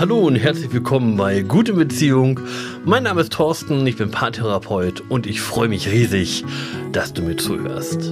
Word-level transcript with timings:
Hallo 0.00 0.20
und 0.20 0.36
herzlich 0.36 0.72
willkommen 0.72 1.18
bei 1.18 1.42
Gute 1.42 1.74
Beziehung. 1.74 2.40
Mein 2.86 3.02
Name 3.02 3.20
ist 3.20 3.34
Thorsten, 3.34 3.86
ich 3.86 3.98
bin 3.98 4.10
Paartherapeut 4.10 5.02
und 5.10 5.26
ich 5.26 5.42
freue 5.42 5.68
mich 5.68 5.90
riesig, 5.90 6.42
dass 6.90 7.12
du 7.12 7.20
mir 7.20 7.36
zuhörst. 7.36 8.10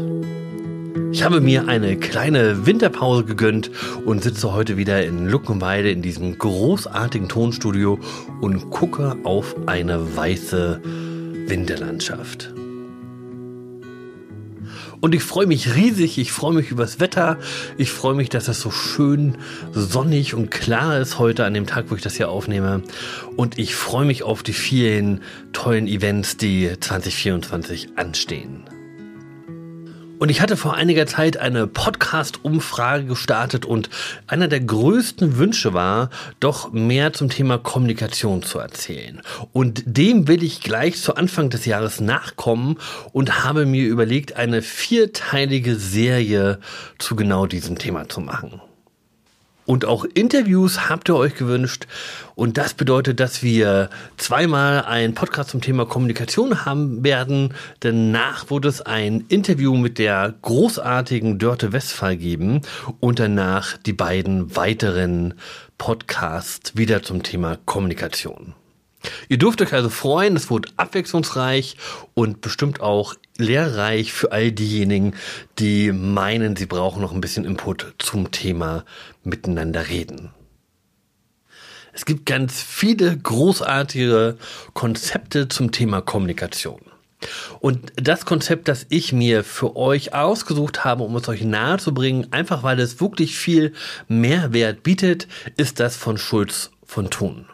Ich 1.13 1.23
habe 1.23 1.41
mir 1.41 1.67
eine 1.67 1.97
kleine 1.97 2.67
Winterpause 2.67 3.25
gegönnt 3.25 3.71
und 4.05 4.23
sitze 4.23 4.53
heute 4.53 4.77
wieder 4.77 5.03
in 5.03 5.29
Luckenweide 5.31 5.91
in 5.91 6.03
diesem 6.03 6.37
großartigen 6.37 7.31
Tonstudio 7.31 7.99
und 8.43 8.69
gucke 8.69 9.17
auf 9.25 9.57
eine 9.65 10.15
weiße 10.15 10.83
Winterlandschaft. 11.47 12.53
Und 15.01 15.15
ich 15.15 15.23
freue 15.23 15.47
mich 15.47 15.75
riesig, 15.75 16.19
ich 16.19 16.33
freue 16.33 16.55
mich 16.55 16.71
übers 16.71 17.01
Wetter, 17.01 17.39
ich 17.77 17.91
freue 17.91 18.15
mich, 18.15 18.29
dass 18.29 18.49
es 18.49 18.61
so 18.61 18.71
schön 18.71 19.39
sonnig 19.73 20.35
und 20.35 20.51
klar 20.51 20.99
ist 20.99 21.19
heute 21.19 21.45
an 21.45 21.55
dem 21.55 21.67
Tag, 21.67 21.87
wo 21.89 21.95
ich 21.95 22.03
das 22.03 22.17
hier 22.17 22.29
aufnehme. 22.29 22.83
Und 23.37 23.59
ich 23.59 23.75
freue 23.75 24.07
mich 24.07 24.23
auf 24.23 24.43
die 24.43 24.53
vielen 24.53 25.21
tollen 25.53 25.87
Events, 25.87 26.37
die 26.37 26.71
2024 26.79 27.91
anstehen. 27.97 28.78
Und 30.19 30.31
ich 30.31 30.41
hatte 30.41 30.57
vor 30.57 30.75
einiger 30.75 31.07
Zeit 31.07 31.37
eine 31.37 31.67
Podcast-Umfrage 31.69 33.05
gestartet 33.05 33.65
und 33.65 33.89
einer 34.27 34.49
der 34.49 34.61
größten 34.61 35.39
Wünsche 35.39 35.75
war, 35.75 36.11
doch 36.41 36.73
mehr 36.73 37.13
zum 37.13 37.29
Thema 37.29 37.59
Kommunikation 37.59 38.43
zu 38.43 38.59
erzählen. 38.59 39.23
Und 39.53 39.83
dem 39.87 40.27
will 40.27 40.43
ich 40.43 40.61
gleich 40.61 41.01
zu 41.01 41.15
Anfang 41.15 41.51
des 41.51 41.67
Jahres 41.67 42.01
nachkommen 42.01 42.79
und 43.13 43.45
habe 43.45 43.65
mir 43.65 43.87
überlegt, 43.87 44.35
eine 44.35 44.63
vierteilige 44.63 45.77
Serie 45.77 46.59
zu 46.99 47.15
genau 47.15 47.47
diesem 47.47 47.79
Thema 47.79 48.09
zu 48.09 48.21
machen. 48.21 48.61
Und 49.69 49.85
auch 49.85 50.07
Interviews 50.15 50.89
habt 50.89 51.11
ihr 51.11 51.17
euch 51.17 51.35
gewünscht. 51.35 51.87
Und 52.35 52.57
das 52.57 52.73
bedeutet, 52.73 53.21
dass 53.21 53.43
wir 53.43 53.91
zweimal 54.17 54.87
einen 54.87 55.13
Podcast 55.13 55.51
zum 55.51 55.61
Thema 55.61 55.85
Kommunikation 55.85 56.65
haben 56.65 57.05
werden. 57.05 57.53
Danach 57.81 58.49
wurde 58.49 58.69
es 58.69 58.81
ein 58.81 59.27
Interview 59.29 59.77
mit 59.77 59.99
der 59.99 60.35
großartigen 60.41 61.39
Dörte 61.39 61.75
Westphal 61.75 62.17
geben. 62.17 62.63
Und 62.99 63.19
danach 63.19 63.77
die 63.77 63.93
beiden 63.93 64.57
weiteren 64.57 65.35
Podcasts 65.77 66.75
wieder 66.79 67.03
zum 67.03 67.23
Thema 67.23 67.59
Kommunikation. 67.67 68.55
Ihr 69.29 69.37
dürft 69.37 69.61
euch 69.61 69.75
also 69.75 69.91
freuen, 69.91 70.35
es 70.37 70.51
wird 70.51 70.73
abwechslungsreich 70.79 71.77
und 72.15 72.41
bestimmt 72.41 72.81
auch 72.81 73.15
lehrreich 73.39 74.13
für 74.13 74.33
all 74.33 74.53
diejenigen, 74.53 75.15
die 75.59 75.93
meinen, 75.93 76.57
sie 76.57 76.67
brauchen 76.67 77.01
noch 77.01 77.13
ein 77.13 77.21
bisschen 77.21 77.45
Input 77.45 77.95
zum 77.99 78.31
Thema 78.31 78.85
miteinander 79.25 79.89
reden. 79.89 80.31
Es 81.93 82.05
gibt 82.05 82.27
ganz 82.27 82.63
viele 82.63 83.17
großartige 83.17 84.37
Konzepte 84.75 85.49
zum 85.49 85.73
Thema 85.73 86.01
Kommunikation. 86.01 86.81
Und 87.61 87.93
das 87.97 88.25
Konzept, 88.25 88.69
das 88.69 88.87
ich 88.91 89.13
mir 89.13 89.43
für 89.43 89.75
euch 89.75 90.15
ausgesucht 90.15 90.85
habe, 90.85 91.03
um 91.03 91.17
es 91.17 91.29
euch 91.29 91.43
nahezubringen, 91.43 92.33
einfach 92.33 92.63
weil 92.63 92.79
es 92.79 93.01
wirklich 93.01 93.37
viel 93.37 93.73
Mehrwert 94.07 94.85
bietet, 94.85 95.27
ist 95.57 95.81
das 95.81 95.97
von 95.97 96.19
Schulz 96.19 96.71
von 96.85 97.11
Thun. 97.11 97.47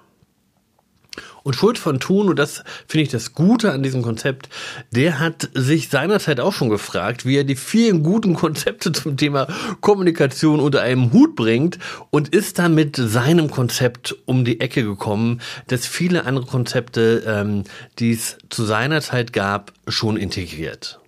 Und 1.45 1.55
Schulz 1.55 1.79
von 1.79 2.01
Thun, 2.01 2.31
und 2.31 2.39
das 2.39 2.65
finde 2.89 3.03
ich 3.03 3.11
das 3.11 3.35
Gute 3.35 3.71
an 3.73 3.83
diesem 3.83 4.03
Konzept, 4.03 4.49
der 4.91 5.21
hat 5.21 5.51
sich 5.53 5.91
seinerzeit 5.91 6.41
auch 6.41 6.55
schon 6.55 6.71
gefragt, 6.71 7.27
wie 7.27 7.37
er 7.37 7.45
die 7.45 7.55
vielen 7.55 8.03
guten 8.03 8.35
Konzepte 8.35 8.93
zum 8.93 9.19
Thema 9.19 9.47
Kommunikation 9.83 10.59
unter 10.59 10.81
einem 10.81 11.13
Hut 11.13 11.37
bringt 11.37 11.79
und 12.09 12.31
ist 12.31 12.59
dann 12.59 12.75
mit 12.75 12.97
seinem 12.97 13.51
Konzept 13.51 14.17
um 14.25 14.47
die 14.47 14.61
Ecke 14.61 14.83
gekommen, 14.85 15.43
das 15.67 15.87
viele 15.87 16.25
andere 16.25 16.47
Konzepte, 16.47 17.23
ähm, 17.27 17.65
die 17.99 18.13
es 18.13 18.39
zu 18.49 18.65
seiner 18.65 19.03
Zeit 19.03 19.35
gab, 19.35 19.73
schon 19.87 20.17
integriert. 20.17 20.99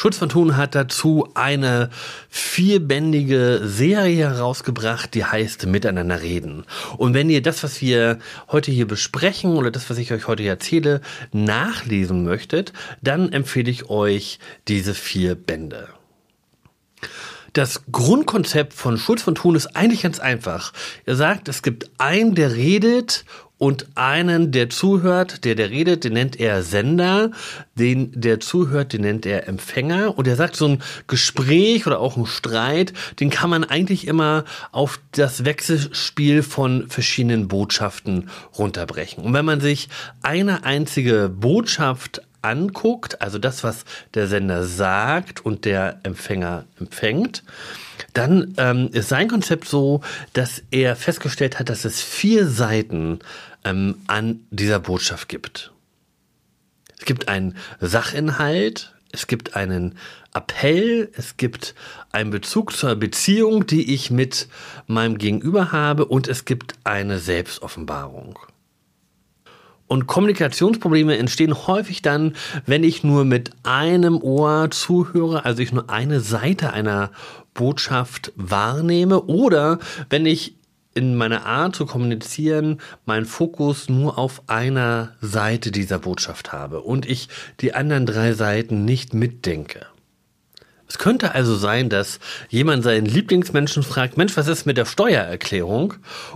Schutz 0.00 0.18
von 0.18 0.28
Thun 0.28 0.56
hat 0.56 0.76
dazu 0.76 1.28
eine 1.34 1.90
vierbändige 2.28 3.62
Serie 3.64 4.30
herausgebracht, 4.30 5.12
die 5.12 5.24
heißt 5.24 5.66
Miteinander 5.66 6.22
reden. 6.22 6.62
Und 6.98 7.14
wenn 7.14 7.28
ihr 7.28 7.42
das, 7.42 7.64
was 7.64 7.80
wir 7.80 8.20
heute 8.46 8.70
hier 8.70 8.86
besprechen 8.86 9.56
oder 9.56 9.72
das, 9.72 9.90
was 9.90 9.98
ich 9.98 10.12
euch 10.12 10.28
heute 10.28 10.44
erzähle, 10.44 11.00
nachlesen 11.32 12.22
möchtet, 12.22 12.72
dann 13.02 13.32
empfehle 13.32 13.72
ich 13.72 13.90
euch 13.90 14.38
diese 14.68 14.94
vier 14.94 15.34
Bände. 15.34 15.88
Das 17.52 17.82
Grundkonzept 17.90 18.74
von 18.74 18.98
Schulz 18.98 19.22
von 19.22 19.34
Thun 19.34 19.56
ist 19.56 19.74
eigentlich 19.74 20.02
ganz 20.02 20.20
einfach. 20.20 20.72
Er 21.06 21.16
sagt, 21.16 21.48
es 21.48 21.62
gibt 21.62 21.90
einen, 21.98 22.36
der 22.36 22.54
redet 22.54 23.24
und 23.58 23.86
einen, 23.96 24.52
der 24.52 24.70
zuhört, 24.70 25.44
der, 25.44 25.56
der 25.56 25.70
redet, 25.70 26.04
den 26.04 26.12
nennt 26.12 26.38
er 26.38 26.62
Sender, 26.62 27.32
den, 27.74 28.12
der 28.14 28.38
zuhört, 28.40 28.92
den 28.92 29.02
nennt 29.02 29.26
er 29.26 29.48
Empfänger. 29.48 30.16
Und 30.16 30.28
er 30.28 30.36
sagt, 30.36 30.56
so 30.56 30.68
ein 30.68 30.82
Gespräch 31.08 31.86
oder 31.86 31.98
auch 31.98 32.16
ein 32.16 32.26
Streit, 32.26 32.92
den 33.18 33.30
kann 33.30 33.50
man 33.50 33.64
eigentlich 33.64 34.06
immer 34.06 34.44
auf 34.70 35.00
das 35.12 35.44
Wechselspiel 35.44 36.42
von 36.44 36.88
verschiedenen 36.88 37.48
Botschaften 37.48 38.30
runterbrechen. 38.56 39.24
Und 39.24 39.34
wenn 39.34 39.44
man 39.44 39.60
sich 39.60 39.88
eine 40.22 40.64
einzige 40.64 41.28
Botschaft 41.28 42.22
anguckt, 42.48 43.20
also 43.20 43.38
das, 43.38 43.62
was 43.62 43.84
der 44.14 44.26
Sender 44.26 44.64
sagt 44.64 45.44
und 45.44 45.64
der 45.64 46.00
Empfänger 46.02 46.64
empfängt, 46.80 47.44
dann 48.14 48.54
ähm, 48.56 48.88
ist 48.92 49.08
sein 49.08 49.28
Konzept 49.28 49.68
so, 49.68 50.00
dass 50.32 50.62
er 50.70 50.96
festgestellt 50.96 51.58
hat, 51.58 51.68
dass 51.68 51.84
es 51.84 52.00
vier 52.00 52.46
Seiten 52.46 53.20
ähm, 53.64 53.96
an 54.06 54.40
dieser 54.50 54.80
Botschaft 54.80 55.28
gibt. 55.28 55.72
Es 56.98 57.04
gibt 57.04 57.28
einen 57.28 57.56
Sachinhalt, 57.80 58.94
es 59.12 59.26
gibt 59.26 59.56
einen 59.56 59.96
Appell, 60.34 61.10
es 61.16 61.36
gibt 61.36 61.74
einen 62.12 62.30
Bezug 62.30 62.72
zur 62.72 62.94
Beziehung, 62.96 63.66
die 63.66 63.94
ich 63.94 64.10
mit 64.10 64.48
meinem 64.86 65.18
Gegenüber 65.18 65.72
habe 65.72 66.04
und 66.04 66.28
es 66.28 66.44
gibt 66.44 66.74
eine 66.84 67.18
Selbstoffenbarung. 67.18 68.38
Und 69.88 70.06
Kommunikationsprobleme 70.06 71.16
entstehen 71.16 71.66
häufig 71.66 72.02
dann, 72.02 72.36
wenn 72.66 72.84
ich 72.84 73.02
nur 73.02 73.24
mit 73.24 73.50
einem 73.62 74.18
Ohr 74.18 74.70
zuhöre, 74.70 75.44
also 75.46 75.62
ich 75.62 75.72
nur 75.72 75.88
eine 75.88 76.20
Seite 76.20 76.72
einer 76.74 77.10
Botschaft 77.54 78.32
wahrnehme 78.36 79.22
oder 79.22 79.78
wenn 80.10 80.26
ich 80.26 80.54
in 80.94 81.14
meiner 81.14 81.46
Art 81.46 81.74
zu 81.74 81.86
kommunizieren 81.86 82.80
meinen 83.06 83.24
Fokus 83.24 83.88
nur 83.88 84.18
auf 84.18 84.42
einer 84.46 85.14
Seite 85.20 85.70
dieser 85.70 85.98
Botschaft 85.98 86.52
habe 86.52 86.80
und 86.80 87.06
ich 87.06 87.28
die 87.60 87.74
anderen 87.74 88.04
drei 88.04 88.32
Seiten 88.32 88.84
nicht 88.84 89.14
mitdenke. 89.14 89.86
Es 90.88 90.96
könnte 90.96 91.34
also 91.34 91.54
sein, 91.54 91.90
dass 91.90 92.18
jemand 92.48 92.82
seinen 92.82 93.04
Lieblingsmenschen 93.04 93.82
fragt, 93.82 94.16
Mensch, 94.16 94.36
was 94.38 94.48
ist 94.48 94.64
mit 94.64 94.78
der 94.78 94.86
Steuererklärung? 94.86 95.94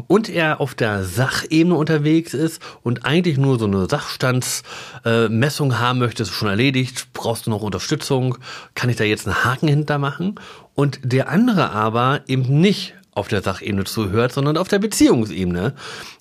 Und 0.09 0.29
er 0.29 0.61
auf 0.61 0.75
der 0.75 1.05
Sachebene 1.05 1.75
unterwegs 1.75 2.35
ist 2.35 2.63
und 2.83 3.07
eigentlich 3.07 3.39
nur 3.39 3.59
so 3.59 3.65
eine 3.65 3.89
Sachstandsmessung 3.89 5.79
haben 5.79 5.99
möchte, 6.01 6.23
ist 6.23 6.33
schon 6.33 6.49
erledigt, 6.49 7.09
brauchst 7.15 7.47
du 7.47 7.51
noch 7.51 7.63
Unterstützung, 7.63 8.37
kann 8.75 8.91
ich 8.91 8.97
da 8.97 9.05
jetzt 9.05 9.27
einen 9.27 9.43
Haken 9.43 9.69
hinter 9.69 9.99
machen? 9.99 10.35
Und 10.75 11.01
der 11.03 11.31
andere 11.31 11.71
aber 11.71 12.21
eben 12.27 12.61
nicht 12.61 12.95
auf 13.15 13.29
der 13.29 13.43
Sachebene 13.43 13.85
zuhört, 13.85 14.33
sondern 14.33 14.57
auf 14.57 14.69
der 14.69 14.79
Beziehungsebene 14.79 15.75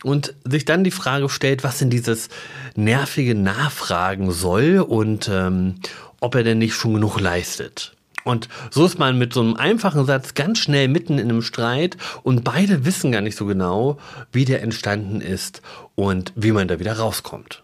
und 0.04 0.36
sich 0.46 0.66
dann 0.66 0.84
die 0.84 0.92
Frage 0.92 1.30
stellt, 1.30 1.64
was 1.64 1.80
denn 1.80 1.90
dieses 1.90 2.30
nervige 2.76 3.36
Nachfragen 3.36 4.32
soll 4.32 4.80
und 4.80 5.30
ähm, 5.32 5.76
ob 6.20 6.36
er 6.36 6.44
denn 6.44 6.60
nicht 6.60 6.74
schon 6.74 6.94
genug 6.94 7.20
leistet. 7.20 7.94
Und 8.24 8.50
so 8.70 8.86
ist 8.86 9.00
man 9.00 9.18
mit 9.18 9.34
so 9.34 9.42
einem 9.42 9.56
einfachen 9.56 10.06
Satz 10.06 10.34
ganz 10.34 10.60
schnell 10.60 10.88
mitten 10.88 11.18
in 11.18 11.30
einem 11.30 11.42
Streit 11.42 11.98
und 12.24 12.44
beide 12.44 12.86
wissen 12.86 13.12
gar 13.12 13.22
nicht 13.22 13.38
so 13.38 13.46
genau, 13.46 13.98
wie 14.32 14.46
der 14.46 14.62
entstanden 14.62 15.22
ist 15.22 15.62
und 15.96 16.34
wie 16.36 16.52
man 16.52 16.68
da 16.68 16.80
wieder 16.80 16.98
rauskommt. 16.98 17.64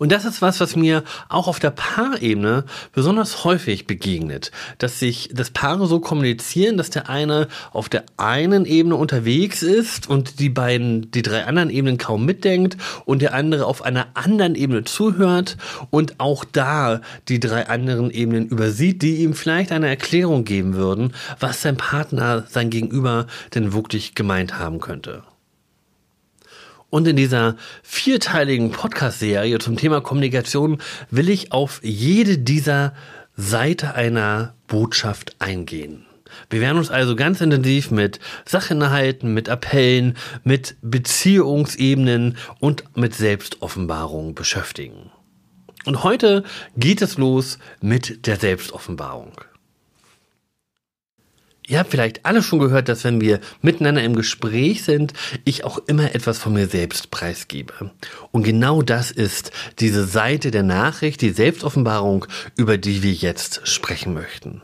Und 0.00 0.12
das 0.12 0.24
ist 0.24 0.40
was, 0.40 0.60
was 0.60 0.76
mir 0.76 1.04
auch 1.28 1.46
auf 1.46 1.60
der 1.60 1.72
Paarebene 1.72 2.64
besonders 2.94 3.44
häufig 3.44 3.86
begegnet, 3.86 4.50
dass 4.78 4.98
sich 4.98 5.28
das 5.30 5.50
Paare 5.50 5.86
so 5.86 6.00
kommunizieren, 6.00 6.78
dass 6.78 6.88
der 6.88 7.10
eine 7.10 7.48
auf 7.74 7.90
der 7.90 8.04
einen 8.16 8.64
Ebene 8.64 8.96
unterwegs 8.96 9.62
ist 9.62 10.08
und 10.08 10.40
die 10.40 10.48
beiden, 10.48 11.10
die 11.10 11.20
drei 11.20 11.44
anderen 11.44 11.68
Ebenen 11.68 11.98
kaum 11.98 12.24
mitdenkt 12.24 12.78
und 13.04 13.20
der 13.20 13.34
andere 13.34 13.66
auf 13.66 13.82
einer 13.82 14.06
anderen 14.14 14.54
Ebene 14.54 14.84
zuhört 14.84 15.58
und 15.90 16.18
auch 16.18 16.46
da 16.50 17.02
die 17.28 17.38
drei 17.38 17.68
anderen 17.68 18.10
Ebenen 18.10 18.48
übersieht, 18.48 19.02
die 19.02 19.16
ihm 19.16 19.34
vielleicht 19.34 19.70
eine 19.70 19.88
Erklärung 19.88 20.44
geben 20.44 20.76
würden, 20.76 21.12
was 21.40 21.60
sein 21.60 21.76
Partner, 21.76 22.44
sein 22.48 22.70
Gegenüber 22.70 23.26
denn 23.54 23.74
wirklich 23.74 24.14
gemeint 24.14 24.58
haben 24.58 24.80
könnte. 24.80 25.24
Und 26.90 27.06
in 27.06 27.16
dieser 27.16 27.56
vierteiligen 27.82 28.72
Podcast-Serie 28.72 29.58
zum 29.58 29.76
Thema 29.76 30.00
Kommunikation 30.00 30.82
will 31.10 31.28
ich 31.28 31.52
auf 31.52 31.80
jede 31.82 32.38
dieser 32.38 32.94
Seite 33.36 33.94
einer 33.94 34.54
Botschaft 34.66 35.36
eingehen. 35.38 36.04
Wir 36.48 36.60
werden 36.60 36.78
uns 36.78 36.90
also 36.90 37.16
ganz 37.16 37.40
intensiv 37.40 37.90
mit 37.90 38.20
Sachinhalten, 38.44 39.32
mit 39.34 39.48
Appellen, 39.48 40.16
mit 40.44 40.76
Beziehungsebenen 40.82 42.36
und 42.58 42.84
mit 42.96 43.14
Selbstoffenbarung 43.14 44.34
beschäftigen. 44.34 45.10
Und 45.86 46.04
heute 46.04 46.44
geht 46.76 47.02
es 47.02 47.18
los 47.18 47.58
mit 47.80 48.26
der 48.26 48.36
Selbstoffenbarung. 48.36 49.32
Ihr 51.70 51.78
habt 51.78 51.92
vielleicht 51.92 52.26
alle 52.26 52.42
schon 52.42 52.58
gehört, 52.58 52.88
dass 52.88 53.04
wenn 53.04 53.20
wir 53.20 53.38
miteinander 53.62 54.02
im 54.02 54.16
Gespräch 54.16 54.82
sind, 54.82 55.12
ich 55.44 55.62
auch 55.62 55.78
immer 55.86 56.16
etwas 56.16 56.36
von 56.36 56.52
mir 56.52 56.66
selbst 56.66 57.12
preisgebe. 57.12 57.92
Und 58.32 58.42
genau 58.42 58.82
das 58.82 59.12
ist 59.12 59.52
diese 59.78 60.04
Seite 60.04 60.50
der 60.50 60.64
Nachricht, 60.64 61.20
die 61.20 61.30
Selbstoffenbarung, 61.30 62.26
über 62.56 62.76
die 62.76 63.04
wir 63.04 63.12
jetzt 63.12 63.68
sprechen 63.68 64.14
möchten. 64.14 64.62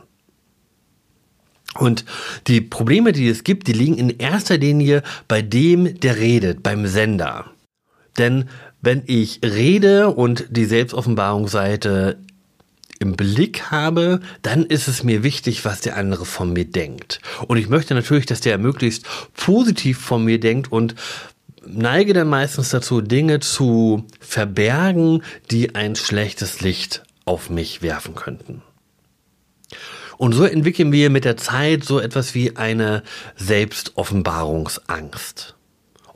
Und 1.79 2.03
die 2.47 2.59
Probleme, 2.59 3.13
die 3.13 3.29
es 3.29 3.45
gibt, 3.45 3.67
die 3.67 3.73
liegen 3.73 3.97
in 3.97 4.09
erster 4.09 4.57
Linie 4.57 5.01
bei 5.29 5.41
dem, 5.41 6.01
der 6.01 6.17
redet, 6.17 6.61
beim 6.61 6.87
Sender. 6.87 7.45
Denn 8.17 8.49
wenn 8.81 9.03
ich 9.05 9.39
rede 9.45 10.09
und 10.09 10.47
die 10.49 10.65
Selbstoffenbarungsseite 10.65 12.19
im 12.99 13.15
Blick 13.15 13.71
habe, 13.71 14.19
dann 14.41 14.65
ist 14.65 14.87
es 14.87 15.03
mir 15.03 15.23
wichtig, 15.23 15.65
was 15.65 15.81
der 15.81 15.97
andere 15.97 16.25
von 16.25 16.53
mir 16.53 16.65
denkt. 16.65 17.19
Und 17.47 17.57
ich 17.57 17.69
möchte 17.69 17.93
natürlich, 17.93 18.25
dass 18.25 18.41
der 18.41 18.57
möglichst 18.57 19.05
positiv 19.35 19.99
von 19.99 20.23
mir 20.23 20.39
denkt 20.39 20.71
und 20.71 20.95
neige 21.65 22.13
dann 22.13 22.29
meistens 22.29 22.69
dazu, 22.69 23.01
Dinge 23.01 23.39
zu 23.39 24.05
verbergen, 24.19 25.23
die 25.51 25.75
ein 25.75 25.95
schlechtes 25.95 26.61
Licht 26.61 27.03
auf 27.25 27.49
mich 27.49 27.81
werfen 27.81 28.15
könnten. 28.15 28.61
Und 30.17 30.33
so 30.33 30.45
entwickeln 30.45 30.91
wir 30.91 31.11
mit 31.11 31.25
der 31.25 31.37
Zeit 31.37 31.83
so 31.83 31.99
etwas 31.99 32.33
wie 32.33 32.55
eine 32.55 33.03
Selbstoffenbarungsangst. 33.35 35.56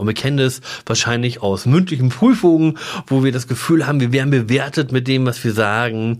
Und 0.01 0.07
wir 0.07 0.15
kennen 0.15 0.37
das 0.37 0.61
wahrscheinlich 0.87 1.43
aus 1.43 1.67
mündlichen 1.67 2.09
Prüfungen, 2.09 2.79
wo 3.05 3.23
wir 3.23 3.31
das 3.31 3.47
Gefühl 3.47 3.85
haben, 3.85 3.99
wir 3.99 4.11
werden 4.11 4.31
bewertet 4.31 4.91
mit 4.91 5.07
dem, 5.07 5.27
was 5.27 5.43
wir 5.43 5.53
sagen. 5.53 6.17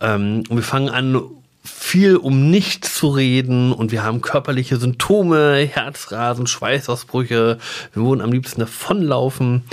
Ähm, 0.00 0.44
und 0.48 0.56
wir 0.56 0.62
fangen 0.62 0.88
an, 0.88 1.20
viel 1.64 2.16
um 2.16 2.48
nichts 2.48 2.94
zu 2.94 3.08
reden 3.08 3.72
und 3.72 3.90
wir 3.90 4.04
haben 4.04 4.20
körperliche 4.20 4.76
Symptome, 4.76 5.56
Herzrasen, 5.68 6.46
Schweißausbrüche. 6.46 7.58
Wir 7.92 8.02
wollen 8.02 8.20
am 8.20 8.30
liebsten 8.30 8.60
davonlaufen. 8.60 9.64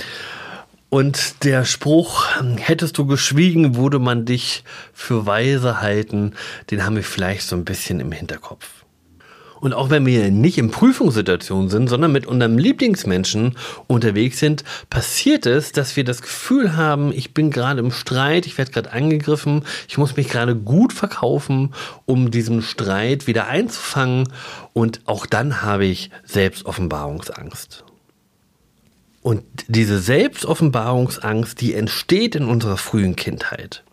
Und 0.88 1.44
der 1.44 1.64
Spruch, 1.64 2.26
hättest 2.56 2.98
du 2.98 3.06
geschwiegen, 3.06 3.76
würde 3.76 4.00
man 4.00 4.24
dich 4.24 4.64
für 4.92 5.24
weise 5.24 5.80
halten, 5.80 6.34
den 6.70 6.84
haben 6.84 6.96
wir 6.96 7.04
vielleicht 7.04 7.46
so 7.46 7.54
ein 7.54 7.64
bisschen 7.64 8.00
im 8.00 8.10
Hinterkopf. 8.10 8.81
Und 9.62 9.74
auch 9.74 9.90
wenn 9.90 10.04
wir 10.04 10.28
nicht 10.32 10.58
in 10.58 10.72
Prüfungssituationen 10.72 11.68
sind, 11.68 11.88
sondern 11.88 12.10
mit 12.10 12.26
unserem 12.26 12.58
Lieblingsmenschen 12.58 13.56
unterwegs 13.86 14.40
sind, 14.40 14.64
passiert 14.90 15.46
es, 15.46 15.70
dass 15.70 15.94
wir 15.94 16.02
das 16.02 16.20
Gefühl 16.20 16.76
haben, 16.76 17.12
ich 17.12 17.32
bin 17.32 17.52
gerade 17.52 17.78
im 17.78 17.92
Streit, 17.92 18.46
ich 18.46 18.58
werde 18.58 18.72
gerade 18.72 18.92
angegriffen, 18.92 19.64
ich 19.86 19.98
muss 19.98 20.16
mich 20.16 20.28
gerade 20.28 20.56
gut 20.56 20.92
verkaufen, 20.92 21.74
um 22.06 22.32
diesen 22.32 22.62
Streit 22.62 23.28
wieder 23.28 23.46
einzufangen. 23.46 24.28
Und 24.72 25.02
auch 25.04 25.26
dann 25.26 25.62
habe 25.62 25.84
ich 25.84 26.10
Selbstoffenbarungsangst. 26.24 27.84
Und 29.22 29.44
diese 29.68 30.00
Selbstoffenbarungsangst, 30.00 31.60
die 31.60 31.74
entsteht 31.74 32.34
in 32.34 32.46
unserer 32.46 32.78
frühen 32.78 33.14
Kindheit. 33.14 33.84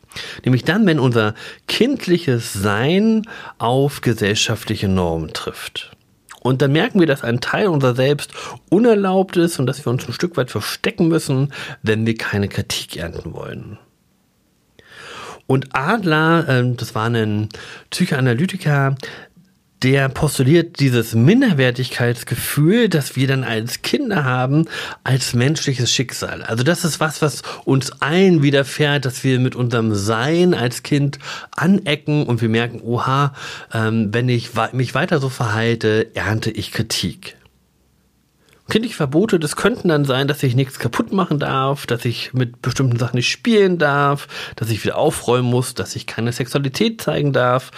Nämlich 0.43 0.63
dann, 0.63 0.85
wenn 0.85 0.99
unser 0.99 1.33
kindliches 1.67 2.53
Sein 2.53 3.27
auf 3.57 4.01
gesellschaftliche 4.01 4.87
Normen 4.87 5.33
trifft. 5.33 5.91
Und 6.41 6.61
dann 6.61 6.71
merken 6.71 6.99
wir, 6.99 7.07
dass 7.07 7.23
ein 7.23 7.41
Teil 7.41 7.67
unser 7.67 7.95
Selbst 7.95 8.31
unerlaubt 8.69 9.37
ist 9.37 9.59
und 9.59 9.65
dass 9.65 9.85
wir 9.85 9.91
uns 9.91 10.07
ein 10.07 10.13
Stück 10.13 10.37
weit 10.37 10.51
verstecken 10.51 11.07
müssen, 11.07 11.53
wenn 11.83 12.05
wir 12.05 12.15
keine 12.15 12.47
Kritik 12.47 12.97
ernten 12.97 13.33
wollen. 13.33 13.77
Und 15.47 15.75
Adler, 15.75 16.45
ähm, 16.47 16.77
das 16.77 16.93
war 16.93 17.09
ein 17.09 17.49
Psychoanalytiker, 17.89 18.95
der 19.83 20.09
postuliert 20.09 20.79
dieses 20.79 21.15
Minderwertigkeitsgefühl, 21.15 22.89
das 22.89 23.15
wir 23.15 23.27
dann 23.27 23.43
als 23.43 23.81
Kinder 23.81 24.25
haben, 24.25 24.65
als 25.03 25.33
menschliches 25.33 25.91
Schicksal. 25.91 26.43
Also 26.43 26.63
das 26.63 26.83
ist 26.83 26.99
was, 26.99 27.21
was 27.21 27.43
uns 27.65 27.91
allen 28.01 28.43
widerfährt, 28.43 29.05
dass 29.05 29.23
wir 29.23 29.39
mit 29.39 29.55
unserem 29.55 29.95
Sein 29.95 30.53
als 30.53 30.83
Kind 30.83 31.19
anecken 31.51 32.25
und 32.25 32.41
wir 32.41 32.49
merken, 32.49 32.81
oha, 32.81 33.33
ähm, 33.73 34.09
wenn 34.13 34.27
ich 34.27 34.51
mich 34.73 34.95
weiter 34.95 35.19
so 35.19 35.29
verhalte, 35.29 36.13
ernte 36.13 36.51
ich 36.51 36.71
Kritik. 36.71 37.38
Kindliche 38.69 38.95
Verbote, 38.95 39.39
das 39.39 39.55
könnten 39.55 39.89
dann 39.89 40.05
sein, 40.05 40.27
dass 40.27 40.43
ich 40.43 40.55
nichts 40.55 40.79
kaputt 40.79 41.11
machen 41.11 41.39
darf, 41.39 41.85
dass 41.85 42.05
ich 42.05 42.33
mit 42.33 42.61
bestimmten 42.61 42.97
Sachen 42.97 43.17
nicht 43.17 43.29
spielen 43.29 43.77
darf, 43.77 44.27
dass 44.55 44.69
ich 44.69 44.83
wieder 44.83 44.97
aufräumen 44.97 45.49
muss, 45.49 45.73
dass 45.73 45.95
ich 45.95 46.07
keine 46.07 46.31
Sexualität 46.31 47.01
zeigen 47.01 47.33
darf, 47.33 47.71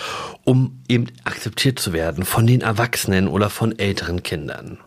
um 0.43 0.81
eben 0.87 1.07
akzeptiert 1.23 1.79
zu 1.79 1.93
werden 1.93 2.25
von 2.25 2.45
den 2.45 2.61
Erwachsenen 2.61 3.27
oder 3.27 3.49
von 3.49 3.77
älteren 3.77 4.23
Kindern. 4.23 4.77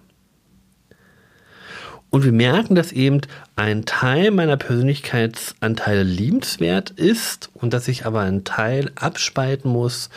Und 2.10 2.22
wir 2.22 2.30
merken, 2.30 2.76
dass 2.76 2.92
eben 2.92 3.22
ein 3.56 3.86
Teil 3.86 4.30
meiner 4.30 4.56
Persönlichkeitsanteile 4.56 6.04
liebenswert 6.04 6.90
ist 6.90 7.50
und 7.54 7.74
dass 7.74 7.88
ich 7.88 8.06
aber 8.06 8.20
einen 8.20 8.44
Teil 8.44 8.92
abspalten 8.94 9.68
muss, 9.68 10.10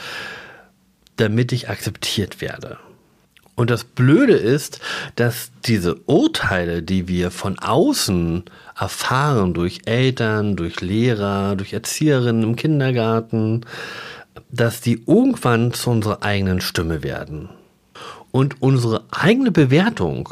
damit 1.15 1.51
ich 1.51 1.69
akzeptiert 1.69 2.39
werde. 2.39 2.77
Und 3.57 3.71
das 3.71 3.83
Blöde 3.83 4.35
ist, 4.35 4.79
dass 5.15 5.51
diese 5.65 5.95
Urteile, 6.05 6.83
die 6.83 7.07
wir 7.07 7.31
von 7.31 7.57
außen 7.57 8.43
erfahren, 8.79 9.55
durch 9.55 9.81
Eltern, 9.85 10.55
durch 10.55 10.79
Lehrer, 10.81 11.55
durch 11.55 11.73
Erzieherinnen 11.73 12.43
im 12.43 12.55
Kindergarten, 12.55 13.65
dass 14.51 14.79
die 14.81 15.03
irgendwann 15.07 15.73
zu 15.73 15.89
unserer 15.89 16.21
eigenen 16.21 16.61
Stimme 16.61 17.01
werden. 17.01 17.49
Und 18.31 18.61
unsere 18.61 19.05
eigene 19.09 19.51
Bewertung, 19.51 20.29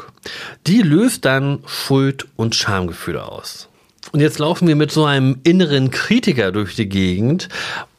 die 0.68 0.82
löst 0.82 1.24
dann 1.24 1.58
Schuld- 1.66 2.28
und 2.36 2.54
Schamgefühle 2.54 3.26
aus. 3.26 3.68
Und 4.12 4.20
jetzt 4.20 4.38
laufen 4.38 4.68
wir 4.68 4.76
mit 4.76 4.92
so 4.92 5.04
einem 5.04 5.40
inneren 5.42 5.90
Kritiker 5.90 6.52
durch 6.52 6.76
die 6.76 6.88
Gegend 6.88 7.48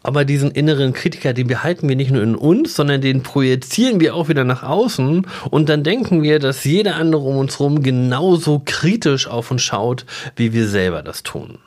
aber 0.08 0.24
diesen 0.24 0.52
inneren 0.52 0.94
Kritiker, 0.94 1.34
den 1.34 1.48
behalten 1.48 1.90
wir 1.90 1.98
nicht 1.98 2.12
nur 2.12 2.24
in 2.24 2.36
uns, 2.36 2.76
sondern 2.76 3.02
den 3.02 3.24
projizieren 3.24 4.00
wir 4.00 4.16
auch 4.16 4.30
wieder 4.30 4.46
nach 4.46 4.64
außen 4.64 5.28
und 5.50 5.68
dann 5.68 5.84
denken 5.84 6.24
wir, 6.24 6.40
dass 6.40 6.64
jeder 6.64 6.96
andere 6.96 7.24
um 7.24 7.36
uns 7.36 7.60
herum 7.60 7.84
genauso 7.84 8.62
kritisch 8.64 9.28
auf 9.28 9.52
uns 9.52 9.64
schaut, 9.64 10.06
wie 10.38 10.54
wir 10.54 10.70
selber 10.70 11.04
das 11.04 11.24
tun. 11.24 11.60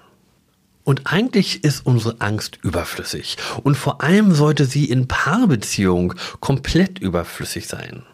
Und 0.85 1.03
eigentlich 1.05 1.65
ist 1.65 1.85
unsere 1.85 2.17
Angst 2.21 2.59
überflüssig. 2.63 3.37
Und 3.63 3.77
vor 3.77 4.01
allem 4.03 4.33
sollte 4.33 4.65
sie 4.65 4.87
in 4.87 5.07
Paarbeziehung 5.07 6.15
komplett 6.41 6.99
überflüssig 6.99 7.69
sein. 7.69 8.05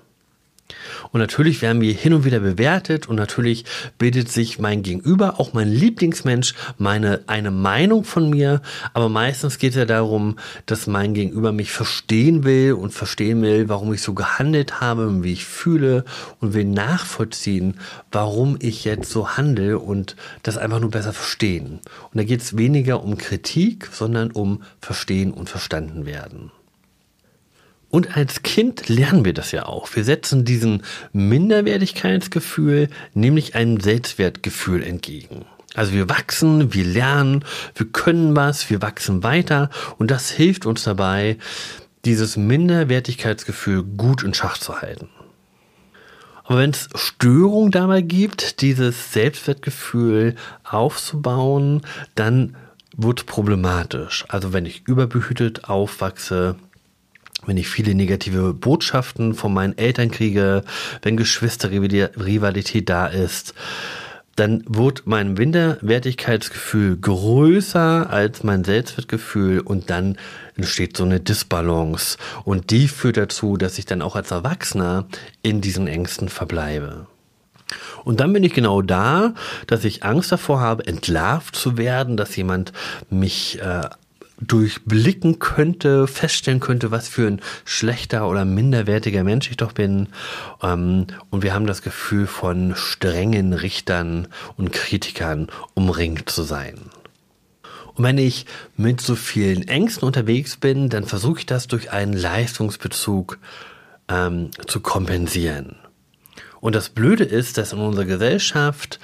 Und 1.12 1.20
natürlich 1.20 1.62
werden 1.62 1.80
wir 1.80 1.92
hin 1.92 2.14
und 2.14 2.24
wieder 2.24 2.40
bewertet 2.40 3.08
und 3.08 3.16
natürlich 3.16 3.64
bildet 3.98 4.30
sich 4.30 4.58
mein 4.58 4.82
Gegenüber, 4.82 5.40
auch 5.40 5.52
mein 5.52 5.68
Lieblingsmensch, 5.68 6.54
meine, 6.78 7.20
eine 7.26 7.50
Meinung 7.50 8.04
von 8.04 8.30
mir. 8.30 8.60
Aber 8.94 9.08
meistens 9.08 9.58
geht 9.58 9.70
es 9.70 9.76
ja 9.76 9.84
darum, 9.84 10.38
dass 10.66 10.86
mein 10.86 11.14
Gegenüber 11.14 11.52
mich 11.52 11.72
verstehen 11.72 12.44
will 12.44 12.72
und 12.72 12.92
verstehen 12.92 13.42
will, 13.42 13.68
warum 13.68 13.92
ich 13.92 14.02
so 14.02 14.14
gehandelt 14.14 14.80
habe 14.80 15.08
und 15.08 15.22
wie 15.22 15.32
ich 15.32 15.44
fühle 15.44 16.04
und 16.40 16.54
will 16.54 16.64
nachvollziehen, 16.64 17.78
warum 18.12 18.56
ich 18.60 18.84
jetzt 18.84 19.10
so 19.10 19.36
handle 19.36 19.78
und 19.78 20.16
das 20.42 20.58
einfach 20.58 20.80
nur 20.80 20.90
besser 20.90 21.12
verstehen. 21.12 21.80
Und 22.12 22.14
da 22.14 22.24
geht 22.24 22.40
es 22.42 22.56
weniger 22.56 23.02
um 23.02 23.18
Kritik, 23.18 23.88
sondern 23.92 24.30
um 24.30 24.62
Verstehen 24.80 25.32
und 25.32 25.48
Verstanden 25.48 26.06
werden. 26.06 26.50
Und 27.90 28.16
als 28.16 28.42
Kind 28.42 28.88
lernen 28.88 29.24
wir 29.24 29.32
das 29.32 29.52
ja 29.52 29.66
auch. 29.66 29.94
Wir 29.94 30.04
setzen 30.04 30.44
diesem 30.44 30.82
Minderwertigkeitsgefühl 31.12 32.88
nämlich 33.14 33.54
einem 33.54 33.80
Selbstwertgefühl 33.80 34.82
entgegen. 34.82 35.44
Also 35.74 35.92
wir 35.92 36.08
wachsen, 36.08 36.72
wir 36.72 36.84
lernen, 36.84 37.44
wir 37.74 37.86
können 37.86 38.34
was, 38.34 38.70
wir 38.70 38.82
wachsen 38.82 39.22
weiter 39.22 39.70
und 39.98 40.10
das 40.10 40.30
hilft 40.30 40.66
uns 40.66 40.84
dabei, 40.84 41.36
dieses 42.04 42.36
Minderwertigkeitsgefühl 42.36 43.82
gut 43.82 44.22
in 44.22 44.32
Schach 44.32 44.58
zu 44.58 44.80
halten. 44.80 45.10
Aber 46.44 46.60
wenn 46.60 46.70
es 46.70 46.88
Störungen 46.94 47.72
dabei 47.72 48.00
gibt, 48.00 48.62
dieses 48.62 49.12
Selbstwertgefühl 49.12 50.36
aufzubauen, 50.64 51.82
dann 52.14 52.56
wird 52.96 53.26
problematisch. 53.26 54.24
Also 54.28 54.52
wenn 54.52 54.64
ich 54.64 54.86
überbehütet 54.86 55.68
aufwachse, 55.68 56.56
wenn 57.44 57.56
ich 57.56 57.68
viele 57.68 57.94
negative 57.94 58.54
Botschaften 58.54 59.34
von 59.34 59.52
meinen 59.52 59.76
Eltern 59.76 60.10
kriege, 60.10 60.64
wenn 61.02 61.16
Geschwisterrivalität 61.16 62.88
da 62.88 63.06
ist, 63.06 63.54
dann 64.36 64.62
wird 64.68 65.06
mein 65.06 65.32
Minderwertigkeitsgefühl 65.32 66.98
größer 66.98 68.10
als 68.10 68.44
mein 68.44 68.64
Selbstwertgefühl 68.64 69.60
und 69.60 69.88
dann 69.88 70.18
entsteht 70.56 70.96
so 70.96 71.04
eine 71.04 71.20
Disbalance 71.20 72.18
und 72.44 72.70
die 72.70 72.86
führt 72.88 73.16
dazu, 73.16 73.56
dass 73.56 73.78
ich 73.78 73.86
dann 73.86 74.02
auch 74.02 74.14
als 74.14 74.30
Erwachsener 74.30 75.06
in 75.42 75.62
diesen 75.62 75.88
Ängsten 75.88 76.28
verbleibe. 76.28 77.06
Und 78.04 78.20
dann 78.20 78.32
bin 78.32 78.44
ich 78.44 78.54
genau 78.54 78.82
da, 78.82 79.34
dass 79.66 79.84
ich 79.84 80.04
Angst 80.04 80.30
davor 80.30 80.60
habe, 80.60 80.86
entlarvt 80.86 81.56
zu 81.56 81.76
werden, 81.76 82.16
dass 82.16 82.36
jemand 82.36 82.72
mich 83.10 83.60
äh, 83.60 83.88
durchblicken 84.40 85.38
könnte, 85.38 86.06
feststellen 86.06 86.60
könnte, 86.60 86.90
was 86.90 87.08
für 87.08 87.26
ein 87.26 87.40
schlechter 87.64 88.28
oder 88.28 88.44
minderwertiger 88.44 89.24
Mensch 89.24 89.50
ich 89.50 89.56
doch 89.56 89.72
bin. 89.72 90.08
Ähm, 90.62 91.06
und 91.30 91.42
wir 91.42 91.54
haben 91.54 91.66
das 91.66 91.82
Gefühl 91.82 92.26
von 92.26 92.74
strengen 92.76 93.52
Richtern 93.52 94.28
und 94.56 94.72
Kritikern 94.72 95.48
umringt 95.74 96.28
zu 96.28 96.42
sein. 96.42 96.78
Und 97.94 98.04
wenn 98.04 98.18
ich 98.18 98.44
mit 98.76 99.00
so 99.00 99.14
vielen 99.14 99.66
Ängsten 99.68 100.06
unterwegs 100.06 100.56
bin, 100.56 100.90
dann 100.90 101.04
versuche 101.04 101.40
ich 101.40 101.46
das 101.46 101.66
durch 101.66 101.92
einen 101.92 102.12
Leistungsbezug 102.12 103.38
ähm, 104.08 104.50
zu 104.66 104.80
kompensieren. 104.80 105.76
Und 106.60 106.74
das 106.74 106.90
Blöde 106.90 107.24
ist, 107.24 107.56
dass 107.56 107.72
in 107.72 107.78
unserer 107.78 108.04
Gesellschaft, 108.04 109.00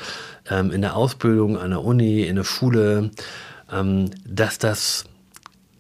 ähm, 0.51 0.71
in 0.71 0.83
der 0.83 0.95
Ausbildung, 0.95 1.59
an 1.59 1.71
der 1.71 1.83
Uni, 1.83 2.23
in 2.23 2.37
der 2.37 2.45
Schule, 2.45 3.11
ähm, 3.73 4.11
dass 4.27 4.59
das 4.59 5.05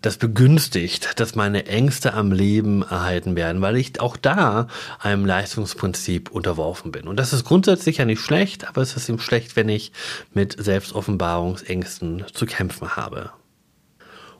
das 0.02 0.16
begünstigt, 0.16 1.18
dass 1.21 1.35
meine 1.35 1.66
Ängste 1.66 2.14
am 2.14 2.32
Leben 2.32 2.82
erhalten 2.82 3.37
werden, 3.37 3.62
weil 3.62 3.76
ich 3.76 4.00
auch 4.00 4.16
da 4.16 4.66
einem 4.99 5.25
Leistungsprinzip 5.25 6.30
unterworfen 6.30 6.92
bin. 6.92 7.09
Und 7.09 7.16
das 7.16 7.32
ist 7.32 7.44
grundsätzlich 7.44 7.99
ja 7.99 8.04
nicht 8.04 8.21
schlecht, 8.21 8.68
aber 8.68 8.82
es 8.82 8.97
ist 8.97 9.09
eben 9.09 9.21
schlecht, 9.21 9.56
wenn 9.56 9.68
ich 9.68 9.92
mit 10.35 10.62
Selbstoffenbarungsängsten 10.62 12.25
zu 12.32 12.47
kämpfen 12.47 12.97
habe. 12.97 13.30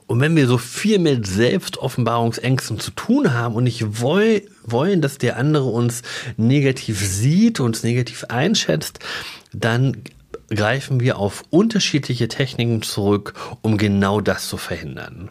Und 0.07 0.21
wenn 0.21 0.37
wir 0.37 0.47
so 0.47 0.59
viel 0.59 0.99
mit 0.99 1.27
Selbstoffenbarungsängsten 1.27 2.79
zu 2.79 2.91
tun 2.91 3.33
haben 3.33 3.55
und 3.55 3.65
nicht 3.65 4.03
wollen, 4.03 5.01
dass 5.01 5.17
der 5.17 5.39
andere 5.39 5.65
uns 5.65 6.03
negativ 6.37 7.01
sieht, 7.01 7.61
uns 7.61 7.83
negativ 7.83 8.25
einschätzt, 8.29 8.99
dann 9.55 10.03
greifen 10.51 11.01
wir 11.01 11.19
auf 11.19 11.45
unterschiedliche 11.51 12.29
Techniken 12.29 12.83
zurück, 12.83 13.35
um 13.63 13.79
genau 13.79 14.21
das 14.21 14.49
zu 14.49 14.59
verhindern. 14.59 15.31